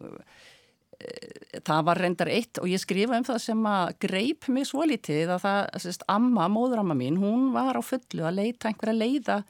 [1.64, 5.34] það var reyndar eitt og ég skrifa um það sem að greip mig svo litið
[5.36, 9.42] að það, sérst, amma, móðuramma mín, hún var á fullu að leita einhverja leiða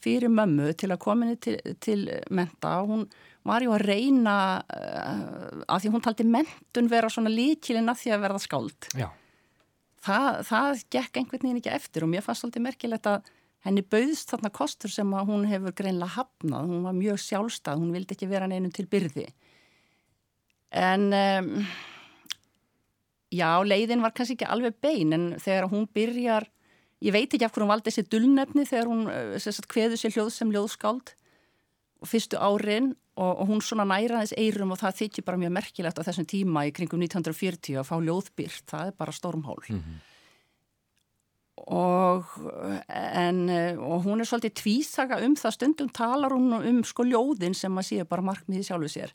[0.00, 2.00] fyrir mömmu til að kominni til, til
[2.32, 3.04] menta og hún
[3.46, 8.14] var ju að reyna uh, að því hún taldi mentun vera svona líkilinn að því
[8.14, 8.88] að verða skáld.
[10.00, 13.30] Það, það gekk einhvern veginn ekki eftir og mér fannst svolítið merkilegt að
[13.66, 17.92] henni bauðst þarna kostur sem að hún hefur greinlega hafnað, hún var mjög sjálfstað, hún
[17.92, 19.26] vildi ekki vera neinum til byrði.
[20.80, 21.50] En um,
[23.34, 26.48] já, leiðin var kannski ekki alveg bein en þegar hún byrjar
[27.00, 29.06] ég veit ekki af hvernig hún valdi þessi dullnefni þegar hún
[29.72, 31.14] hveðu sér hljóð sem hljóðskáld
[32.00, 36.00] og fyrstu árin og, og hún svona næraðis eirum og það þykir bara mjög merkilegt
[36.00, 39.98] á þessum tíma í kringum 1940 að fá hljóðbyrt, það er bara stormhól mm -hmm.
[41.76, 42.24] og
[42.88, 43.42] en
[43.78, 47.88] og hún er svolítið tvísaga um það stundum talar hún um sko hljóðin sem að
[47.88, 49.12] sé bara markmiði sjálfu sér.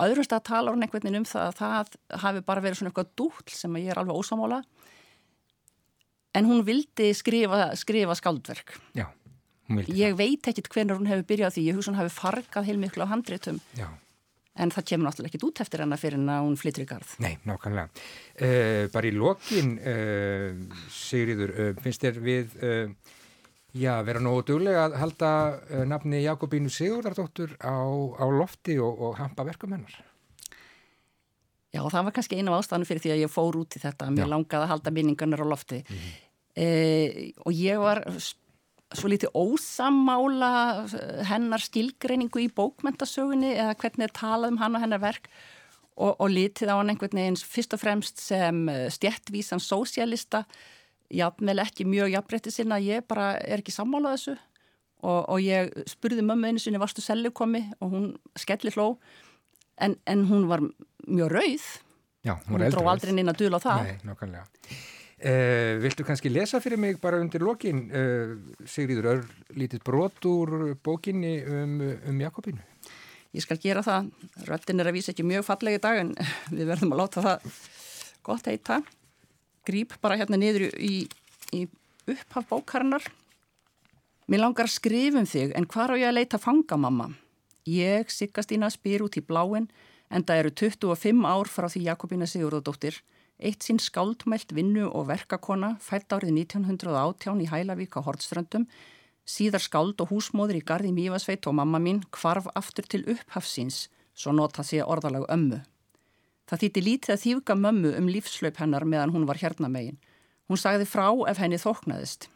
[0.00, 3.16] Öðrum stað talar hún einhvern veginn um það að það hafi bara verið svona eitthvað
[3.16, 4.62] dúll sem ég er alveg ósamála
[6.34, 9.08] en hún vildi skrifa, skrifa skaldverk Já,
[9.70, 10.18] Ég það.
[10.18, 13.60] veit ekkit hvernig hún hefur byrjað því, ég hugsa hún hefur fargað heilmiklu á handréttum
[13.78, 13.86] Já.
[14.56, 17.14] en það kemur náttúrulega ekkit út eftir hennar fyrir hennar að hún flyttir í garð
[17.22, 22.60] Nei, nákvæmlega uh, Bara í lokin uh, Sigriður, uh, finnst þér við
[23.70, 25.28] Já, vera nógu duglega að halda
[25.86, 27.78] nafni Jakobínu Sigurdardóttur á,
[28.18, 29.94] á lofti og, og hampa verkum hennar.
[31.70, 34.08] Já, það var kannski einu ástæðan fyrir því að ég fór út í þetta.
[34.10, 34.30] Mér Já.
[34.32, 35.78] langaði að halda minningarnar á lofti.
[35.84, 36.16] Mm -hmm.
[36.64, 38.02] eh, og ég var
[38.96, 40.50] svo litið ósamála
[41.28, 45.30] hennar stilgreiningu í bókmentasögunni eða hvernig talað um hann og hennar verk
[45.94, 50.44] og, og litið á hann einhvern veginn fyrst og fremst sem eh, stjertvísan sósialista
[51.10, 52.78] jafnvel ekki mjög jafnbreytti sinna.
[52.82, 54.36] Ég bara er ekki sammálað þessu
[55.06, 58.94] og, og ég spurði mömmu einu sinni varstu selju komi og hún skelli hló
[59.78, 60.64] en, en hún var
[61.06, 61.68] mjög rauð.
[62.26, 63.86] Já, hún, hún dró aldrei inn að dula á það.
[63.86, 67.86] Nei, nákvæmlega eh, Viltu kannski lesa fyrir mig bara undir lokin?
[67.92, 68.34] Eh,
[68.66, 69.22] Sigriður, ör
[69.56, 71.78] lítið brot úr bókinni um,
[72.08, 72.64] um Jakobínu.
[73.30, 74.08] Ég skal gera það,
[74.48, 76.08] röttin er að vísa ekki mjög fallegi dag en
[76.50, 77.50] við verðum að láta það
[78.26, 78.80] gott heita.
[79.68, 81.04] Grýp bara hérna niður í,
[81.54, 81.66] í
[82.10, 83.04] upphaf bókarinnar.
[84.30, 87.10] Mér langar að skrifum þig en hvar á ég að leita fanga mamma?
[87.70, 89.68] Ég, Siggastína, spyr út í bláin
[90.10, 92.98] en það eru 25 ár frá því Jakobína Sigurðardóttir,
[93.42, 98.66] eitt sín skáldmælt vinnu og verkakona fætt árið 1918 í Hælavík á Hortströndum,
[99.24, 104.32] síðar skáld og húsmóður í Garði Mívasveit og mamma mín kvarf aftur til upphafsins, svo
[104.36, 105.62] nota sé orðalag ömmu.
[106.50, 110.00] Það þýtti lítið að þývka mömmu um lífslaup hennar meðan hún var hérna megin.
[110.50, 112.26] Hún sagði frá ef henni þóknaðist.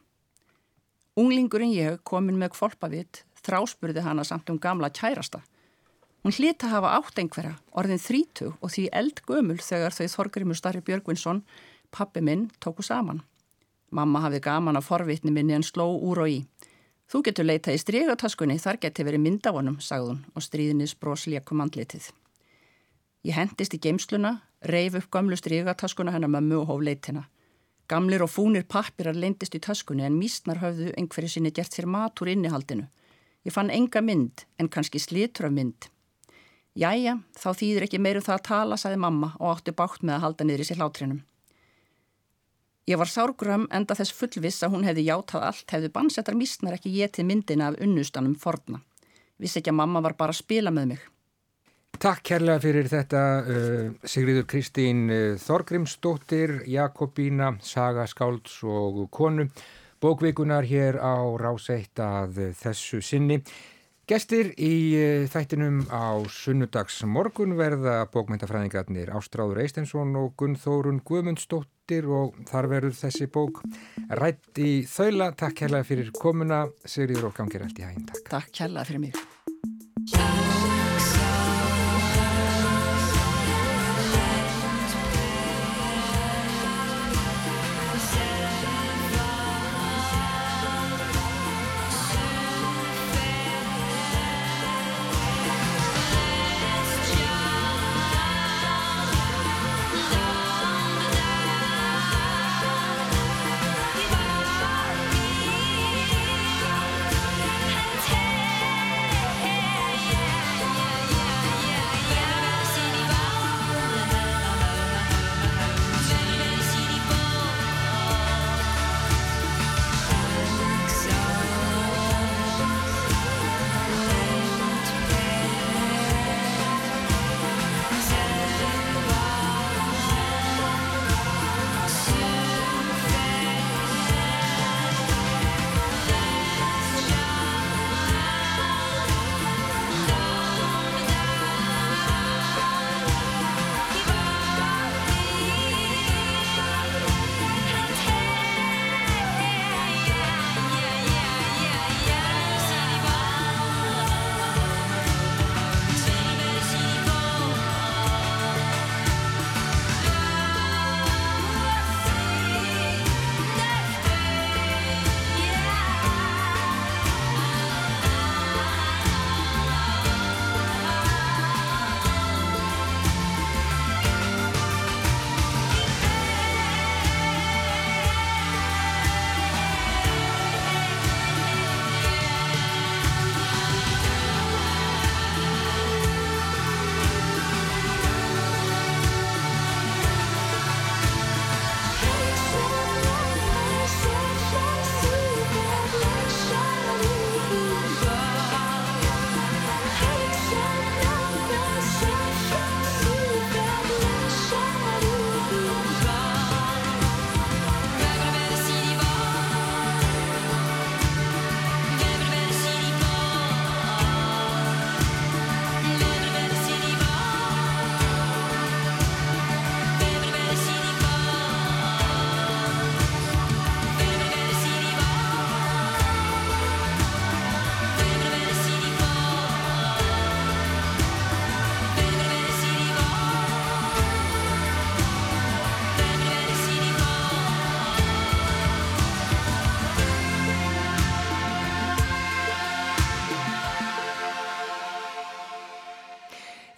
[1.19, 5.43] Unglingurinn ég komin með kvolpavitt þráspurði hana samt um gamla kærasta.
[6.25, 11.43] Hún hlita hafa átt einhverja, orðin þrítug og því eldgömul þegar þau Þorgrimur Starri Björgvinsson,
[11.93, 13.21] pappi minn, tóku saman.
[13.93, 16.39] Mamma hafði gaman af forvitni minni en sló úr og í.
[17.13, 22.09] Þú getur leitað í strygataskunni, þar geti verið myndafonum, sagðun og stríðinis brosleikum andlitið.
[23.29, 27.29] Ég hendist í geimsluna, reif upp gamlu strygataskuna hennar mömmu og hóf leitina.
[27.85, 32.17] Gamlir og fúnir pappirar leindist í taskunni en mísnar höfðu einhverju sinni gert sér mat
[32.25, 32.89] úr innihaldinu.
[33.45, 35.93] Ég fann enga mynd en kannski slítur af mynd.
[36.75, 40.25] Jæja, þá þýðir ekki meirum það að tala, sagði mamma og átti bátt með að
[40.25, 41.21] halda niður í sér hlátrinum.
[42.91, 46.93] Ég var sárgrömm enda þess fullviss að hún hefði játað allt, hefði bansettar mísnar ekki
[46.93, 48.83] getið myndina af unnustanum forna.
[49.41, 51.07] Vissi ekki að mamma var bara að spila með mig.
[52.03, 59.47] Takk kærlega fyrir þetta uh, Sigriður Kristín uh, Þorgrimsdóttir, Jakobína, Saga Skálds og konu.
[60.03, 63.39] Bókvikunar hér á ráseitt að þessu sinni.
[64.05, 72.37] Gestir í uh, þættinum á sunnudags morgun verða bókmyndafræðingarnir Ástráður Eistensson og Gunnþórun Guðmundsdóttir og
[72.51, 73.63] þar verður þessi bók
[74.21, 75.33] rætt í þaula.
[75.33, 78.05] Takk kærlega fyrir komuna, Sigriður og gangir allt í hæginn.
[78.13, 78.29] Takk.
[78.37, 80.74] Takk kærlega fyrir mig.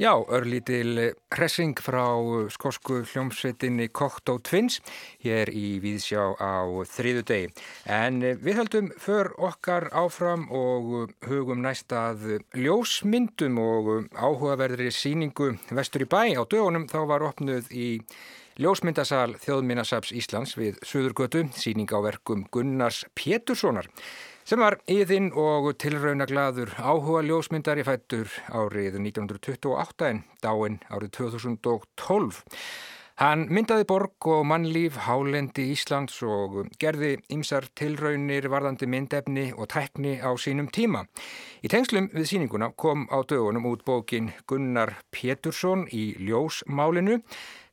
[0.06, 2.04] Já, örlítil hressing frá
[2.54, 4.76] skosku hljómsveitinni Kokt og Twins
[5.24, 7.48] hér í Víðsjá á þriðu degi.
[7.90, 12.22] En við höldum för okkar áfram og hugum næstað
[12.54, 16.38] ljósmyndum og áhugaverðri síningu vestur í bæ.
[16.38, 17.90] Á dögunum þá var opnuð í
[18.62, 23.90] ljósmyndasal Þjóðminnasaps Íslands við Suðurgötu, síning á verkum Gunnars Péturssonar
[24.46, 32.44] sem var yðin og tilraunaglaður áhuga ljósmyndari fættur árið 1928 en dáin árið 2012.
[33.16, 40.18] Hann myndaði borg og mannlíf hálendi Íslands og gerði ymsar tilraunir varðandi myndefni og tekni
[40.20, 41.06] á sínum tíma.
[41.64, 47.22] Í tengslum við síninguna kom á dögunum út bókin Gunnar Pétursson í ljósmálinu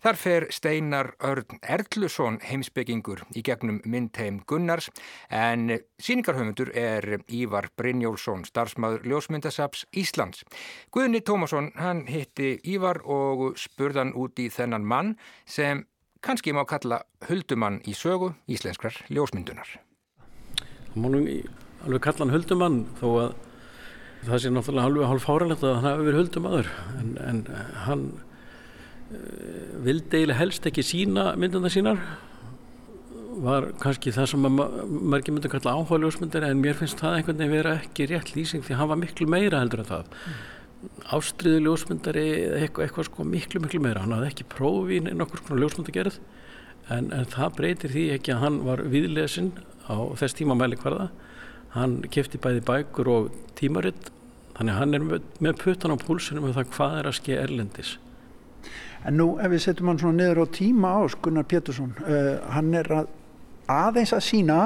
[0.03, 4.89] Þar fer Steinar Örn Erlusson heimsbyggingur í gegnum myndheim Gunnars
[5.31, 10.43] en síningarhauðmundur er Ívar Brynjólfsson, starfsmaður Ljósmyndasaps Íslands.
[10.91, 15.13] Guðni Tómasson hann hitti Ívar og spurðan út í þennan mann
[15.47, 15.85] sem
[16.19, 19.71] kannski má kalla huldumann í sögu íslenskrar ljósmyndunar.
[20.91, 21.23] Það má nú
[21.87, 23.39] alveg kalla hann huldumann þó að
[24.27, 27.43] það sé náttúrulega alveg hálf fáralegt að hann hafi verið huldumadur en, en
[27.87, 28.05] hann
[29.83, 31.99] vildi eiginlega helst ekki sína mynduna sínar.
[33.43, 37.55] Var kannski það sem mörgir myndi kalla áhuga ljósmyndir en mér finnst það einhvern veginn
[37.57, 40.11] vera ekki rétt lýsing því hann var miklu meira heldur en það.
[40.27, 40.41] Mm.
[41.15, 42.23] ástriðu ljósmyndari
[42.59, 44.03] eitthvað, eitthvað sko miklu miklu meira.
[44.03, 46.17] Hann hafði ekki prófið inn okkur svona ljósmyndagerð
[46.91, 49.53] en, en það breytir því ekki að hann var viðlesin
[49.87, 51.09] á þess tíma mæli hverða
[51.75, 53.29] hann kefti bæði bækur og
[53.59, 54.11] tímaritt
[54.57, 57.95] þannig hann er með, með puttan á púlsunum um það hvað er að ske erlendis
[59.03, 62.71] En nú ef við setjum hann svona niður á tíma ás Gunnar Pétursson, uh, hann
[62.79, 63.11] er að
[63.71, 64.57] aðeins að sína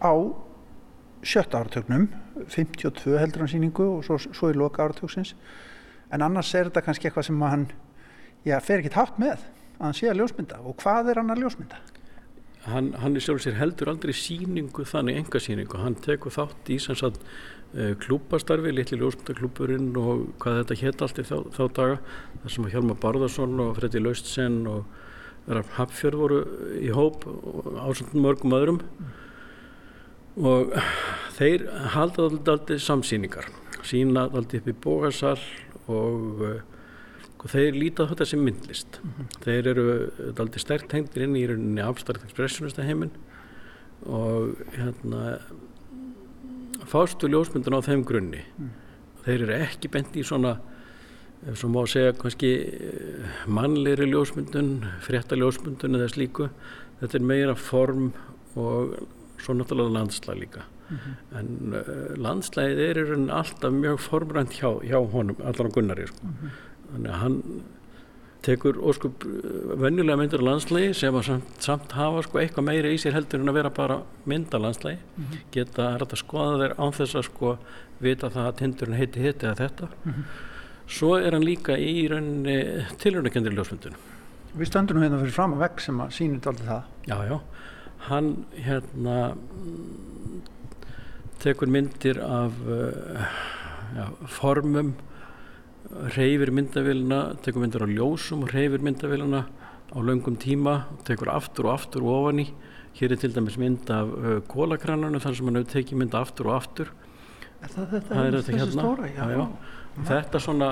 [0.00, 0.12] á
[1.24, 2.08] sjötta ártögnum,
[2.52, 5.34] 52 heldur hann síningu og svo, svo í loka ártögsins,
[6.12, 7.66] en annars er þetta kannski eitthvað sem hann,
[8.44, 9.36] já, fer ekki tátt með
[9.78, 10.60] að hann sé að ljósmynda.
[10.64, 11.80] Og hvað er hann að ljósmynda?
[12.64, 16.78] Hann, hann er sjálf sér heldur aldrei síningu þannig enga síningu, hann tekur þátt í
[16.80, 21.96] sem sagt Eh, klúpastarfi, litli ljósmyndaklúpurinn og hvað þetta hétt allt í þá, þá daga
[22.42, 24.84] þar sem Hjalmar Barðarsson og Freddi Laustsen og
[25.50, 26.38] Rafn Hapfjörð voru
[26.80, 27.26] í hóp
[27.82, 28.78] ásöndum mörgum öðrum
[30.38, 30.72] og
[31.36, 33.50] þeir halda alltaf samsýningar
[33.84, 35.36] sína alltaf upp í bókarsal
[35.90, 36.46] og,
[37.42, 39.36] og þeir líta þetta sem myndlist mm -hmm.
[39.44, 39.86] þeir eru
[40.38, 43.12] alltaf sterkt hengtir inn í abstrakt expressionista heiminn
[44.06, 45.38] og hérna
[46.90, 48.70] fástu ljósmyndun á þeim grunni mm.
[49.24, 50.58] þeir eru ekki bent í svona
[51.44, 56.48] ef svo má segja kannski eh, mannleiri ljósmyndun frétta ljósmyndun eða slíku
[57.00, 58.12] þetta er meira form
[58.54, 58.94] og
[59.42, 61.38] svo náttúrulega landslæg líka mm -hmm.
[61.38, 66.20] en uh, landslægið er alltaf mjög formrænt hjá, hjá honum allar á Gunnari sko.
[66.22, 66.50] mm -hmm.
[66.92, 67.42] þannig að hann
[68.44, 69.24] tekur óskup
[69.80, 73.40] venjulega myndir á landslægi sem að samt, samt hafa sko eitthvað meira í sér heldur
[73.40, 75.44] en að vera bara mynda landslægi mm -hmm.
[75.54, 77.56] geta hægt að skoða þeir án þess að sko
[78.00, 79.88] vita það að tindurinn heiti hitti eða þetta.
[80.04, 80.24] Mm -hmm.
[80.86, 83.98] svo er hann líka í rauninni tilraunakendir ljósmyndunum.
[84.54, 86.82] Við stöndum hérna fyrir fram að vegg sem að sínit alltaf það.
[87.06, 87.40] Já, já,
[87.98, 89.34] hann hérna
[91.38, 93.26] tekur myndir af uh,
[93.96, 94.94] já, formum
[96.14, 99.44] reyfir myndavélina, tekur myndar á ljósum reyfir myndavélina
[99.94, 102.48] á laungum tíma, tekur aftur og aftur og ofan í.
[102.94, 106.50] Hér er til dæmis mynd af uh, kólakrananu þar sem hann hefur tekið mynda aftur
[106.50, 106.92] og aftur.
[107.58, 108.84] Er það þetta, það er þetta hérna?
[108.84, 109.40] Stóra, já, já.
[109.40, 110.04] Já.
[110.10, 110.68] Þetta svona...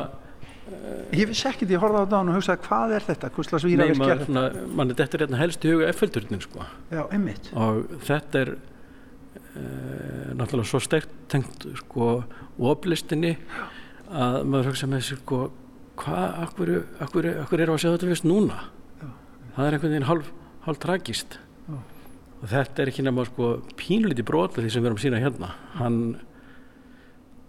[1.13, 3.49] Ég vissi ekki því að ég horfaði á það og hugsaði hvað er þetta, hvers
[3.51, 4.37] slags víra við skerðum?
[4.37, 6.67] Nei, mann er þetta hérna helst í huga F-fjöldurinn sko.
[6.95, 7.51] Já, einmitt.
[7.59, 12.13] Og þetta er uh, náttúrulega svo sterkt tengt sko
[12.71, 13.35] oflistinni
[14.13, 15.41] að maður hugsa með sér sko,
[16.01, 16.73] hvað, akkur,
[17.05, 18.59] akkur, akkur er að sjá þetta fyrst núna?
[19.01, 19.09] Já.
[19.57, 20.33] það er einhvern veginn hálf,
[20.67, 21.39] hálf tragist
[21.69, 21.79] Já.
[21.79, 25.55] og þetta er ekki nefnilega sko, pínliti brot því sem við erum að sína hérna.
[25.79, 26.03] Hann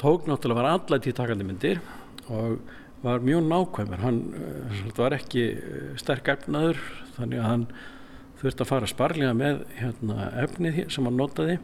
[0.01, 1.83] tók náttúrulega var allar tíðtakandi myndir
[2.27, 2.59] og
[3.03, 4.03] var mjög nákvæmur.
[4.03, 6.79] Hann uh, var ekki uh, sterk efnaður
[7.17, 7.65] þannig að hann
[8.39, 11.57] þurfti að fara sparlega með hérna, efnið sem hann notaði.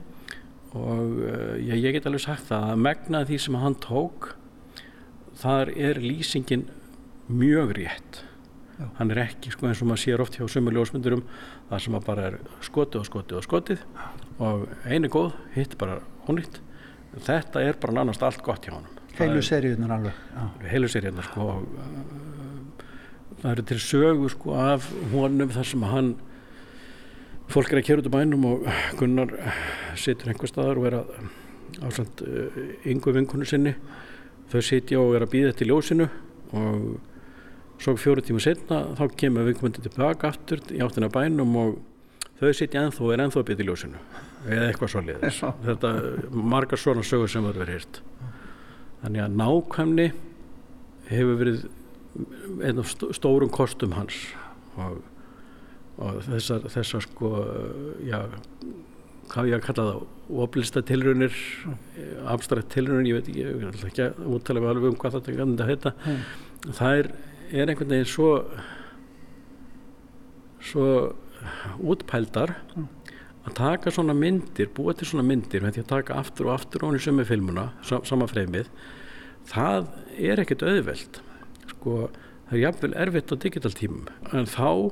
[0.76, 4.34] Og uh, ég, ég get alveg sagt það að megna því sem hann tók
[5.40, 6.68] þar er lýsingin
[7.30, 8.24] mjög rétt.
[8.80, 8.86] Já.
[8.96, 11.26] hann er ekki sko eins og maður sér oft hjá sumur ljósmyndurum
[11.68, 13.82] það sem bara er skotið og skotið og skotið
[14.40, 16.00] og einu góð, hitt bara
[16.32, 16.62] ónýtt.
[17.20, 18.88] Þetta er bara nánast allt gott hjá hann
[19.20, 21.48] heilu seríunar alveg heilu seríunar sko
[23.42, 26.14] það eru til sögu sko af honum þar sem hann
[27.52, 28.68] fólk er að kera út á bænum og
[29.00, 29.34] Gunnar
[29.98, 31.14] situr einhver staðar og er að
[31.88, 32.60] ásand uh,
[32.92, 33.76] yngu vinkonu sinni
[34.50, 36.08] þau sitja og er að býða til ljósinu
[36.58, 36.88] og
[37.80, 41.78] svo fjóru tíma setna þá kemur viðkomandi tilbaka aftur í áttina bænum og
[42.40, 44.02] þau sitja enþá og er enþá að byrja í ljósinu.
[44.48, 45.94] Eða eitthvað svo liðis þetta
[46.32, 48.02] margar svona sögur sem verður verið hýrt
[49.02, 50.08] þannig að nákvæmni
[51.10, 51.66] hefur verið
[52.66, 54.18] einn af stórum kostum hans
[54.80, 55.02] og,
[56.00, 57.32] og þessar, þessar sko
[58.08, 58.22] já,
[59.30, 61.40] hvað ég að kalla það oplista tilrunir
[62.30, 65.36] abstrakt tilrunir, ég veit ekki ég vil ekki að úttala við alveg um hvað þetta
[65.40, 66.22] kannu þetta heita mm.
[66.80, 67.10] það er,
[67.50, 68.30] er einhvern veginn svo
[70.70, 70.88] svo
[71.80, 72.88] útpældar mm.
[73.48, 76.88] að taka svona myndir, búa til svona myndir með því að taka aftur og aftur
[76.90, 78.72] onni sem er filmuna, sama freymið
[79.50, 81.22] það er ekkert auðveld
[81.74, 82.10] sko,
[82.50, 84.92] það er jafnvel erfitt á digital tímum en þá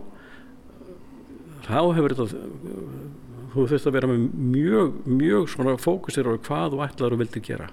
[1.68, 6.84] þá hefur þetta þú þurft að vera með mjög, mjög svona fókusir á hvað þú
[6.86, 7.68] ætlaður og vildi gera.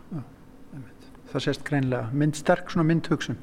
[1.33, 3.39] Það sést greinlega mynd sterk svona myndhugsun.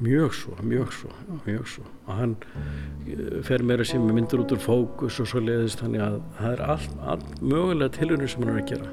[0.00, 1.10] Mjög svo, mjög svo,
[1.44, 1.84] mjög svo.
[2.06, 2.32] Og hann
[3.04, 6.64] eh, fer meira sem myndur út úr fókus og svo leiðist þannig að það er
[6.74, 8.90] allt, allt mögulega tilunir sem hann er að gera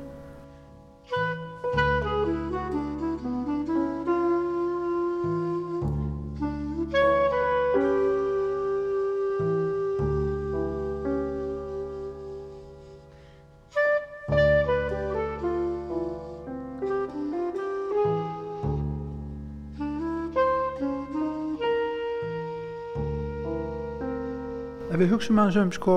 [25.27, 25.95] hugsaum aðeins um sko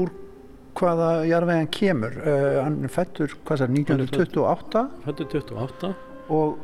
[0.00, 0.12] úr
[0.76, 2.14] hvaða jarðvegan kemur.
[2.20, 5.90] Uh, hann fættur, hvað er, 1928 fættur 28
[6.32, 6.62] og,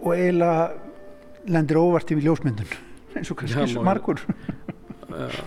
[0.00, 0.66] og eiginlega
[1.48, 2.74] lendir óvart í ljósmyndun
[3.16, 4.20] eins og kannski já, margur.
[5.08, 5.40] Uh,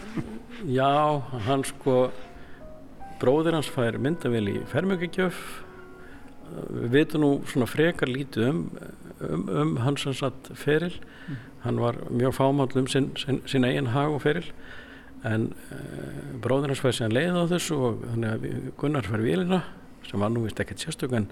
[0.68, 2.10] Já, hann sko
[3.22, 5.38] bróðir hans fær myndavel í fermjögegjöf
[6.48, 8.64] við veitum nú svona frekar lítið um,
[9.22, 10.96] um, um hans hans að feril.
[11.28, 11.38] Mm.
[11.68, 14.50] hann var mjög fámall um sin, sin, sin eigin hag og feril
[15.26, 19.62] en uh, bróður hans fæði sér leið á þessu og þannig að Gunnar fær vélina
[20.08, 21.28] sem var nú vist ekkert sérstök en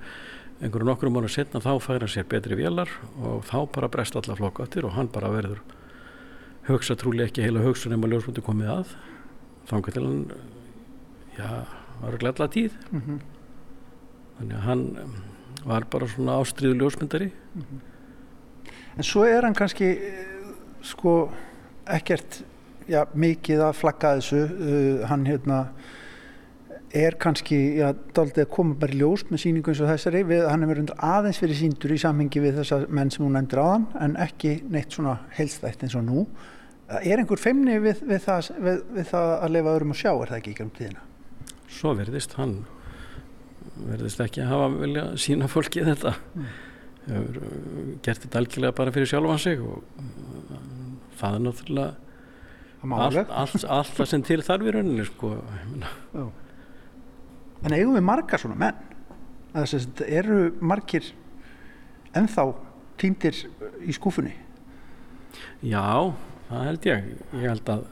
[0.62, 2.90] einhverju nokkru mánu setna þá fær hann sér betri vélar
[3.22, 5.62] og þá bara brest alla flokkáttir og hann bara verður
[6.70, 8.94] hugsa trúlega ekki heila hugsun ef maður ljósmyndu komið að
[9.70, 10.22] þannig til hann
[11.38, 11.50] já,
[12.02, 13.20] var glæðla tíð mm -hmm.
[14.38, 14.86] þannig að hann
[15.66, 17.84] var bara svona ástriðu ljósmyndari mm -hmm.
[18.98, 20.28] En svo er hann kannski eh,
[20.82, 21.30] sko
[21.92, 22.44] ekkert
[22.92, 25.60] já, mikið að flagga þessu uh, hann hérna
[26.96, 30.46] er kannski, já, daldið að koma bara í ljós með síningu eins og þessari við,
[30.48, 34.16] hann hefur aðeins verið síndur í samhengi við þessa menn sem hún nefndir aðan en
[34.24, 36.28] ekki neitt svona helstætt eins og nú
[37.02, 38.52] er einhver feimni við, við, það,
[38.94, 41.04] við það að lefa öðrum að sjá er það ekki ekki um tíðina?
[41.76, 42.56] Svo verðist hann
[43.90, 46.48] verðist ekki að hafa vilja sína fólki þetta mm.
[47.10, 50.60] hefur uh, gert þetta algjörlega bara fyrir sjálfan sig og uh,
[51.20, 52.05] það er náttúrulega
[52.94, 55.32] allt, allt, allt það sem til þarf í rauninni sko.
[57.66, 58.82] en eigum við margar svona menn?
[59.56, 61.14] Að það eru margir
[62.16, 62.50] ennþá
[63.00, 63.38] týndir
[63.84, 64.34] í skúfunni?
[65.66, 66.14] Já,
[66.50, 67.06] það held ég.
[67.36, 67.86] Ég held að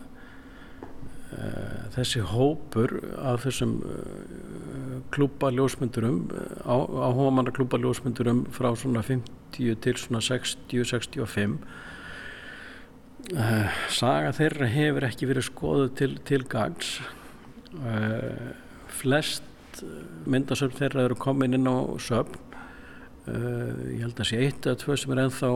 [1.33, 6.27] uh, þessi hópur af þessum uh, klúpa ljósmyndurum
[6.63, 11.57] áhugamanna klúpa ljósmyndurum frá svona 50 til svona 60-65
[13.31, 16.97] Uh, saga þeirra hefur ekki verið skoðu til, til gags
[17.79, 18.49] uh,
[18.91, 19.79] flest
[20.27, 22.35] myndasöfn þeirra eru komin inn á söfn.
[23.23, 25.51] Uh, ég held að sé eitt eða tvö sem er ennþá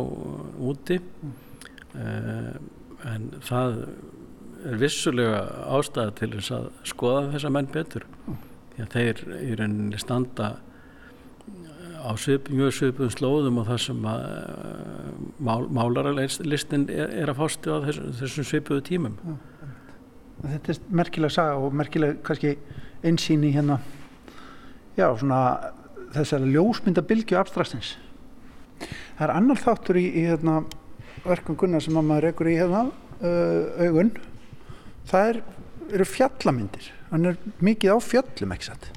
[0.64, 1.02] úti.
[1.98, 3.76] En það
[4.68, 5.42] er vissulega
[5.76, 8.08] ástæða til þess að skoða þessa menn betur.
[8.76, 10.50] Því að þeir í rauninni standa
[11.98, 15.12] á svip, mjög svipum slóðum og það sem að uh,
[15.44, 19.16] mál, málaralistin er, er að fástu á þessum, þessum svipuðu tímum.
[20.44, 22.56] Þetta er merkilega saga og merkilega kannski
[23.06, 23.80] einsýni hérna
[24.98, 25.40] já svona
[26.16, 27.96] þessari ljósmyndabilgju abstraktins.
[29.18, 30.62] Það er annar þáttur í, í hérna,
[31.26, 34.14] verkum Gunnar sem mamma rekur í hérna uh, augun.
[35.10, 35.42] Það er,
[35.98, 36.92] eru fjallamyndir.
[37.12, 38.90] Hann er mikið á fjallum ekki satt?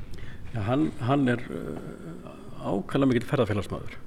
[0.51, 3.99] Já, hann, hann er uh, ákvæmlega mikil ferðarfélagsmaður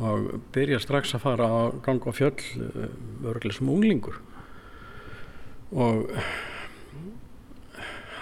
[0.00, 2.92] og byrja strax að fara að ganga á fjöll eh,
[3.26, 4.20] örglega sem unglingur.
[5.74, 6.12] Og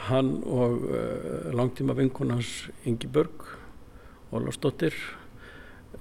[0.08, 3.44] hann og uh, langtíma vinkunans Ingi Börg
[4.32, 4.94] Ólafsdóttir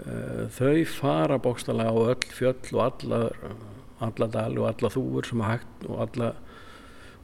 [0.04, 3.22] uh, þau fara bókstala á öll fjöll og alla
[4.04, 6.34] alla dali og alla þúur sem að hægt og alla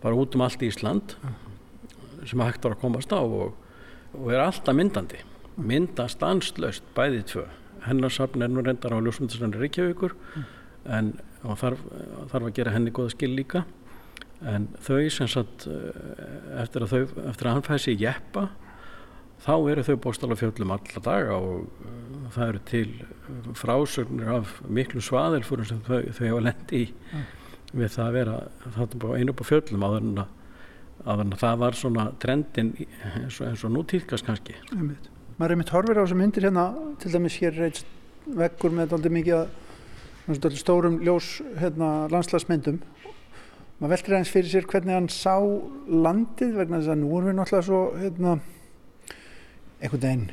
[0.03, 1.15] bara út um allt í Ísland
[2.23, 3.53] sem að hægt var að komast á og,
[4.17, 5.21] og er alltaf myndandi
[5.57, 7.45] mynda stanslöst bæði tvö
[7.87, 10.49] hennarsafn er nú reyndar á ljósmyndarsafni Reykjavíkur mm.
[10.97, 11.81] en og þarf,
[12.31, 13.65] þarf að gera henni goða skil líka
[14.47, 15.67] en þau sem sagt
[16.59, 18.47] eftir að, þau, eftir að hann fæði sig jeppa
[19.43, 22.87] þá eru þau bóstala fjöllum alla daga og það eru til
[23.59, 27.27] frásögnir af miklu svaðilfúrum sem þau, þau hefa lendi í mm.
[27.73, 28.39] við það að vera
[29.19, 29.47] einu upp á
[29.99, 30.39] en að
[31.03, 35.09] að það var svona trendin eins og, og nú týrkast kannski Einmitt.
[35.37, 36.65] Maður er mitt horfir á þessum myndir hérna
[37.01, 37.83] til dæmis hér reitt
[38.37, 42.79] vekkur með aldrei mikið að stórum ljós hérna, landslagsmyndum
[43.79, 45.35] maður veldur eins fyrir sér hvernig hann sá
[45.89, 48.35] landið vegna þess að nú erum við náttúrulega svo hérna,
[49.81, 50.27] einhvern veginn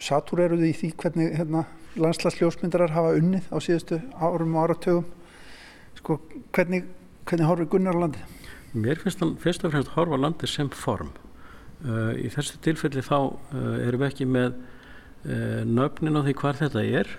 [0.00, 1.64] satur eruð í því hvernig hérna,
[2.00, 5.08] landslagsljósmyndarar hafa unnið á síðustu árum og áratögum
[5.98, 6.20] sko,
[6.54, 6.86] hvernig,
[7.28, 8.38] hvernig horfið Gunnar landið?
[8.72, 11.10] Mér finnst hann fyrst og fremst horfa landið sem form.
[11.80, 16.58] Uh, í þessu tilfelli þá uh, erum við ekki með uh, nöfnin á því hvar
[16.58, 17.12] þetta er.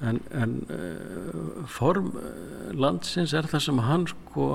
[0.00, 0.52] En, en
[1.68, 2.14] form
[2.72, 4.46] landsins er það sem hann sko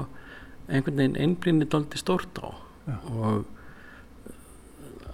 [0.66, 2.50] einhvern veginn einblínir doldi stórt á.
[2.86, 2.96] Já.
[3.14, 3.46] og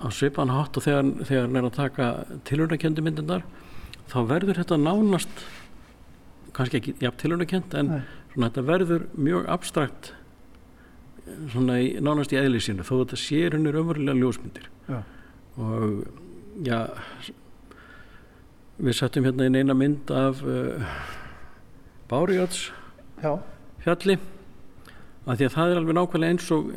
[0.01, 2.07] á svipan hátt og þegar, þegar hann er að taka
[2.47, 3.43] tilhörnakjöndu myndindar
[4.11, 5.43] þá verður þetta nánast
[6.55, 7.91] kannski ekki jafn tilhörnakjönd en
[8.33, 10.13] svona, þetta verður mjög abstrakt
[11.51, 14.99] svona í, nánast í eðlisínu þó þetta sér hennur umverulega ljósmyndir já.
[15.61, 16.03] og
[16.65, 16.79] já
[18.81, 20.93] við settum hérna inn eina mynd af uh,
[22.09, 22.69] Bárjáts
[23.83, 24.17] fjalli
[25.29, 26.71] að því að það er alveg nákvæmlega eins og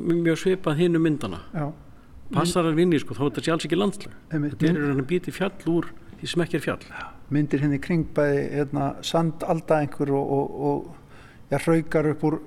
[0.00, 1.66] mjög svipað hinn um myndana já.
[2.32, 5.34] passar alveg inn í sko þó þetta sé alls ekki landslag þetta er hérna býti
[5.36, 5.90] fjall úr
[6.20, 7.04] því sem ekki er fjall já.
[7.28, 12.40] myndir henni kring bæði hérna, sand alda einhver og, og, og ja, hraukar upp úr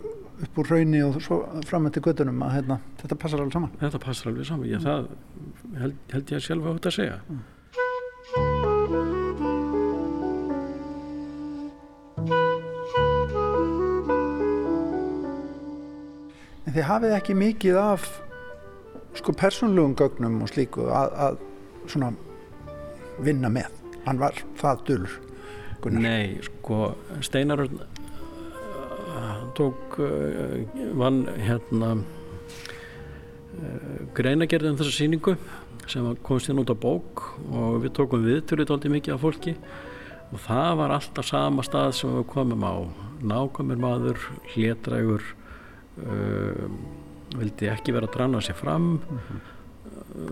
[0.44, 3.74] upp úr raunni og svo fram með til göttunum að hérna, þetta passar alveg saman.
[3.82, 5.10] Þetta passar alveg saman, ég, það
[5.82, 7.18] held, held ég sjálf átt að segja.
[7.30, 7.44] Mm.
[16.64, 18.08] En þið hafið ekki mikið af
[19.20, 21.44] sko persónlegum gögnum og slíku að, að
[21.92, 22.14] svona
[23.24, 23.70] vinna með,
[24.08, 25.20] hann var það dölur
[25.92, 27.68] Nei, sko Steinarur
[29.58, 30.56] tók uh,
[31.00, 32.04] vann hérna uh,
[34.18, 35.36] greinagerðin um þessa síningu
[35.88, 39.54] sem komst hérna út á bók og við tókum viðturrið aldrei mikið af fólki
[40.34, 42.74] og það var alltaf sama stað sem við komum á
[43.24, 44.20] nákvæmur maður,
[44.54, 45.24] hlétrægur
[46.04, 46.66] uh,
[47.38, 49.40] vildi ekki vera að dranna sér fram mm -hmm.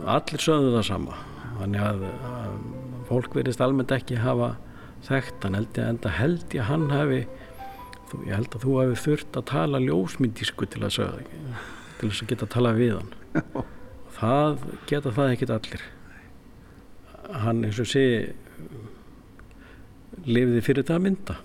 [0.05, 1.15] allir sögðu það sama
[1.59, 2.53] þannig að, að
[3.09, 4.55] fólk verist almennt ekki hafa
[5.05, 7.25] þekkt hann held ég enda held ég hann hafi
[8.11, 11.23] þú, ég held að þú hefur þurft að tala ljósmyndísku til að sögða
[12.01, 13.11] til þess að geta að tala við hann.
[14.17, 15.83] Það geta það ekkit allir.
[17.43, 18.03] Hann eins og sé
[20.25, 21.37] lifiði fyrir það að mynda.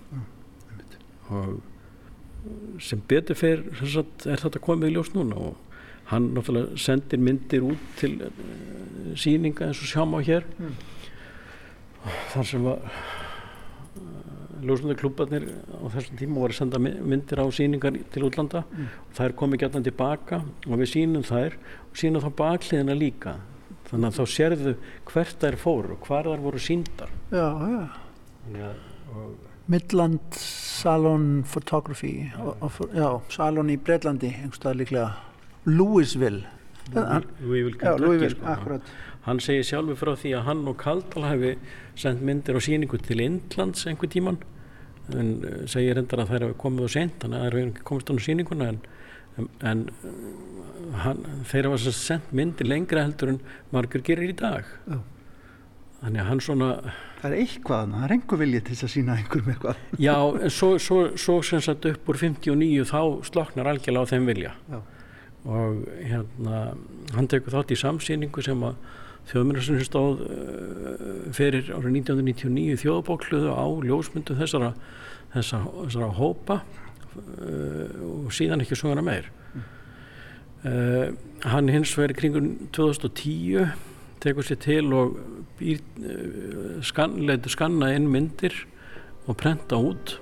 [1.37, 5.62] Og sem betur fer er þetta komið í ljós núna og
[6.12, 10.47] hann náttúrulega sendir myndir út til uh, síninga eins og sjáum á hér.
[10.61, 10.77] Mm.
[12.31, 13.01] þar sem var
[14.63, 18.65] ljósmyndaklúbarnir á þessum tíma voru að senda myndir á síningar til útlanda.
[18.71, 18.89] Mm.
[19.09, 23.37] og þær komi gætna tilbaka og við sínum þær og sínum þá bakliðina líka.
[23.87, 24.73] Þannig að þá sérðu
[25.07, 27.85] hvert þær fóru og hvar þær voru síndar Já, já.
[28.57, 28.73] Ja,
[29.67, 32.43] Midland Salon Photography ja.
[32.43, 35.09] og, og, já, Salon í Breitlandi einhverstað líklega.
[35.67, 36.45] Louisville.
[36.95, 38.47] Louisville, já, Louisville sko.
[38.53, 38.93] akkurat.
[39.27, 41.57] Hann segir sjálfur frá því að hann og Kaldal hefði
[41.97, 44.39] sendt myndir og síningu til Indlands einhver tíman
[45.15, 48.11] en eh, segir endar að þær hefði komið og sent þannig að það ekki komist
[48.11, 48.79] á síningunna en,
[49.71, 51.21] en eh, hann,
[51.51, 53.43] þeir hafa sendt myndir lengra heldur en
[53.75, 55.05] margur gerir í dag oh.
[56.03, 56.73] þannig að hann svona
[57.21, 60.75] það er eitthvað, það er einhver vilja til að sína einhverjum eitthvað já, en svo,
[60.83, 64.79] svo, svo sem sagt upp úr 59 þá sloknar algjörlega á þeim vilja já.
[65.47, 66.63] og hérna
[67.15, 68.79] hann tekur þátt í samsýningu sem að
[69.31, 74.72] þjóðmjörnarsunni stóð uh, fyrir árið 1999 þjóðbókluðu á ljósmyndu þessara,
[75.35, 79.64] þessara, þessara hópa uh, og síðan ekki svona meir mm.
[80.70, 81.09] uh,
[81.51, 83.74] hann hins verið kringun 2010
[84.22, 85.18] tekur sér til og
[85.59, 88.62] býr, uh, skan, leitur skanna inn myndir
[89.27, 90.16] og prenta út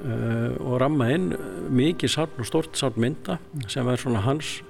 [0.00, 1.30] uh, og ramma inn
[1.68, 3.36] mikið sarn og stort sarn mynda
[3.68, 4.62] sem er svona hans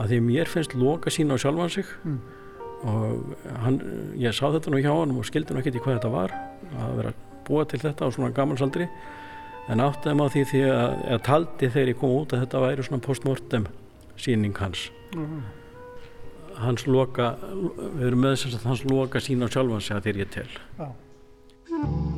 [0.00, 2.39] að því mér finnst loka sína á sjálfan sig mm
[2.88, 3.80] og hann,
[4.20, 6.34] ég sá þetta nú hjá hann og skildi nú ekki til hvað þetta var
[6.80, 7.14] að vera
[7.46, 8.88] búa til þetta á svona gammalsaldri
[9.70, 12.86] en áttaði maður því því að, að taldi þegar ég kom út að þetta væri
[12.86, 13.66] svona postmortem
[14.20, 14.90] síning hans.
[15.14, 15.42] Mm -hmm.
[16.60, 17.34] hans loka
[17.96, 20.50] við erum með þess að hans loka sína á sjálfan sig að þegar ég tel.
[20.78, 22.09] Já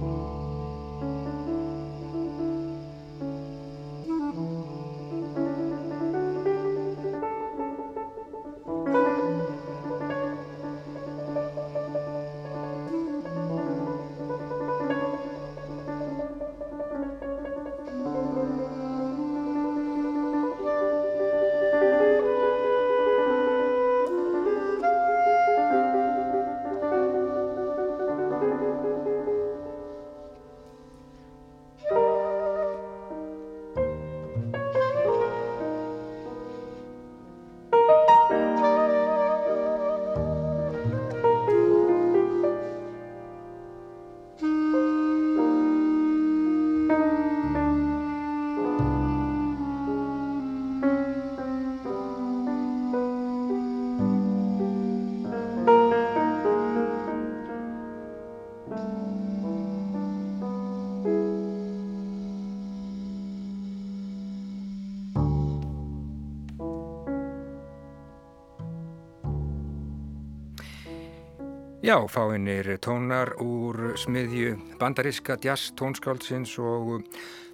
[71.82, 77.00] Já, fáinir tónar úr smiðju bandariska jazz tónskáldsins og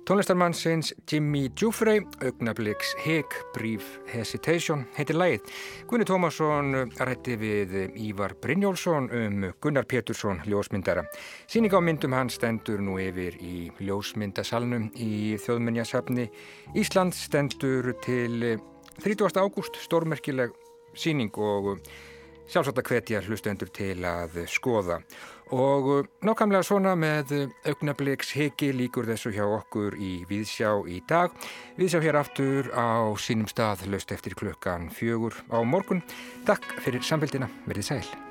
[0.04, 3.24] tónlistarmannsins Jimmy Giuffrey, augnabliks Hig,
[3.54, 5.48] Brief Hesitation, heitir lægið.
[5.88, 11.06] Gunni Tómasson rætti við Ívar Brynjólfsson um Gunnar Pétursson, ljósmyndara.
[11.48, 16.28] Sýning á myndum hans stendur nú yfir í ljósmyndasalnum í þjóðmennjasafni.
[16.76, 18.60] Ísland stendur til
[19.00, 19.40] 30.
[19.40, 20.52] ágúst, stórmerkileg
[20.92, 21.78] síning og
[22.48, 25.00] sjálfsagt að hvetja hlustendur til að skoða.
[25.54, 27.32] Og uh, nákvæmlega svona með
[27.68, 31.32] augnabliks heki líkur þessu hjá okkur í Víðsjá í dag.
[31.80, 36.04] Víðsjá hér aftur á sínum stað löst eftir klukkan fjögur á morgun.
[36.48, 38.27] Takk fyrir samfélgina, verið sæl.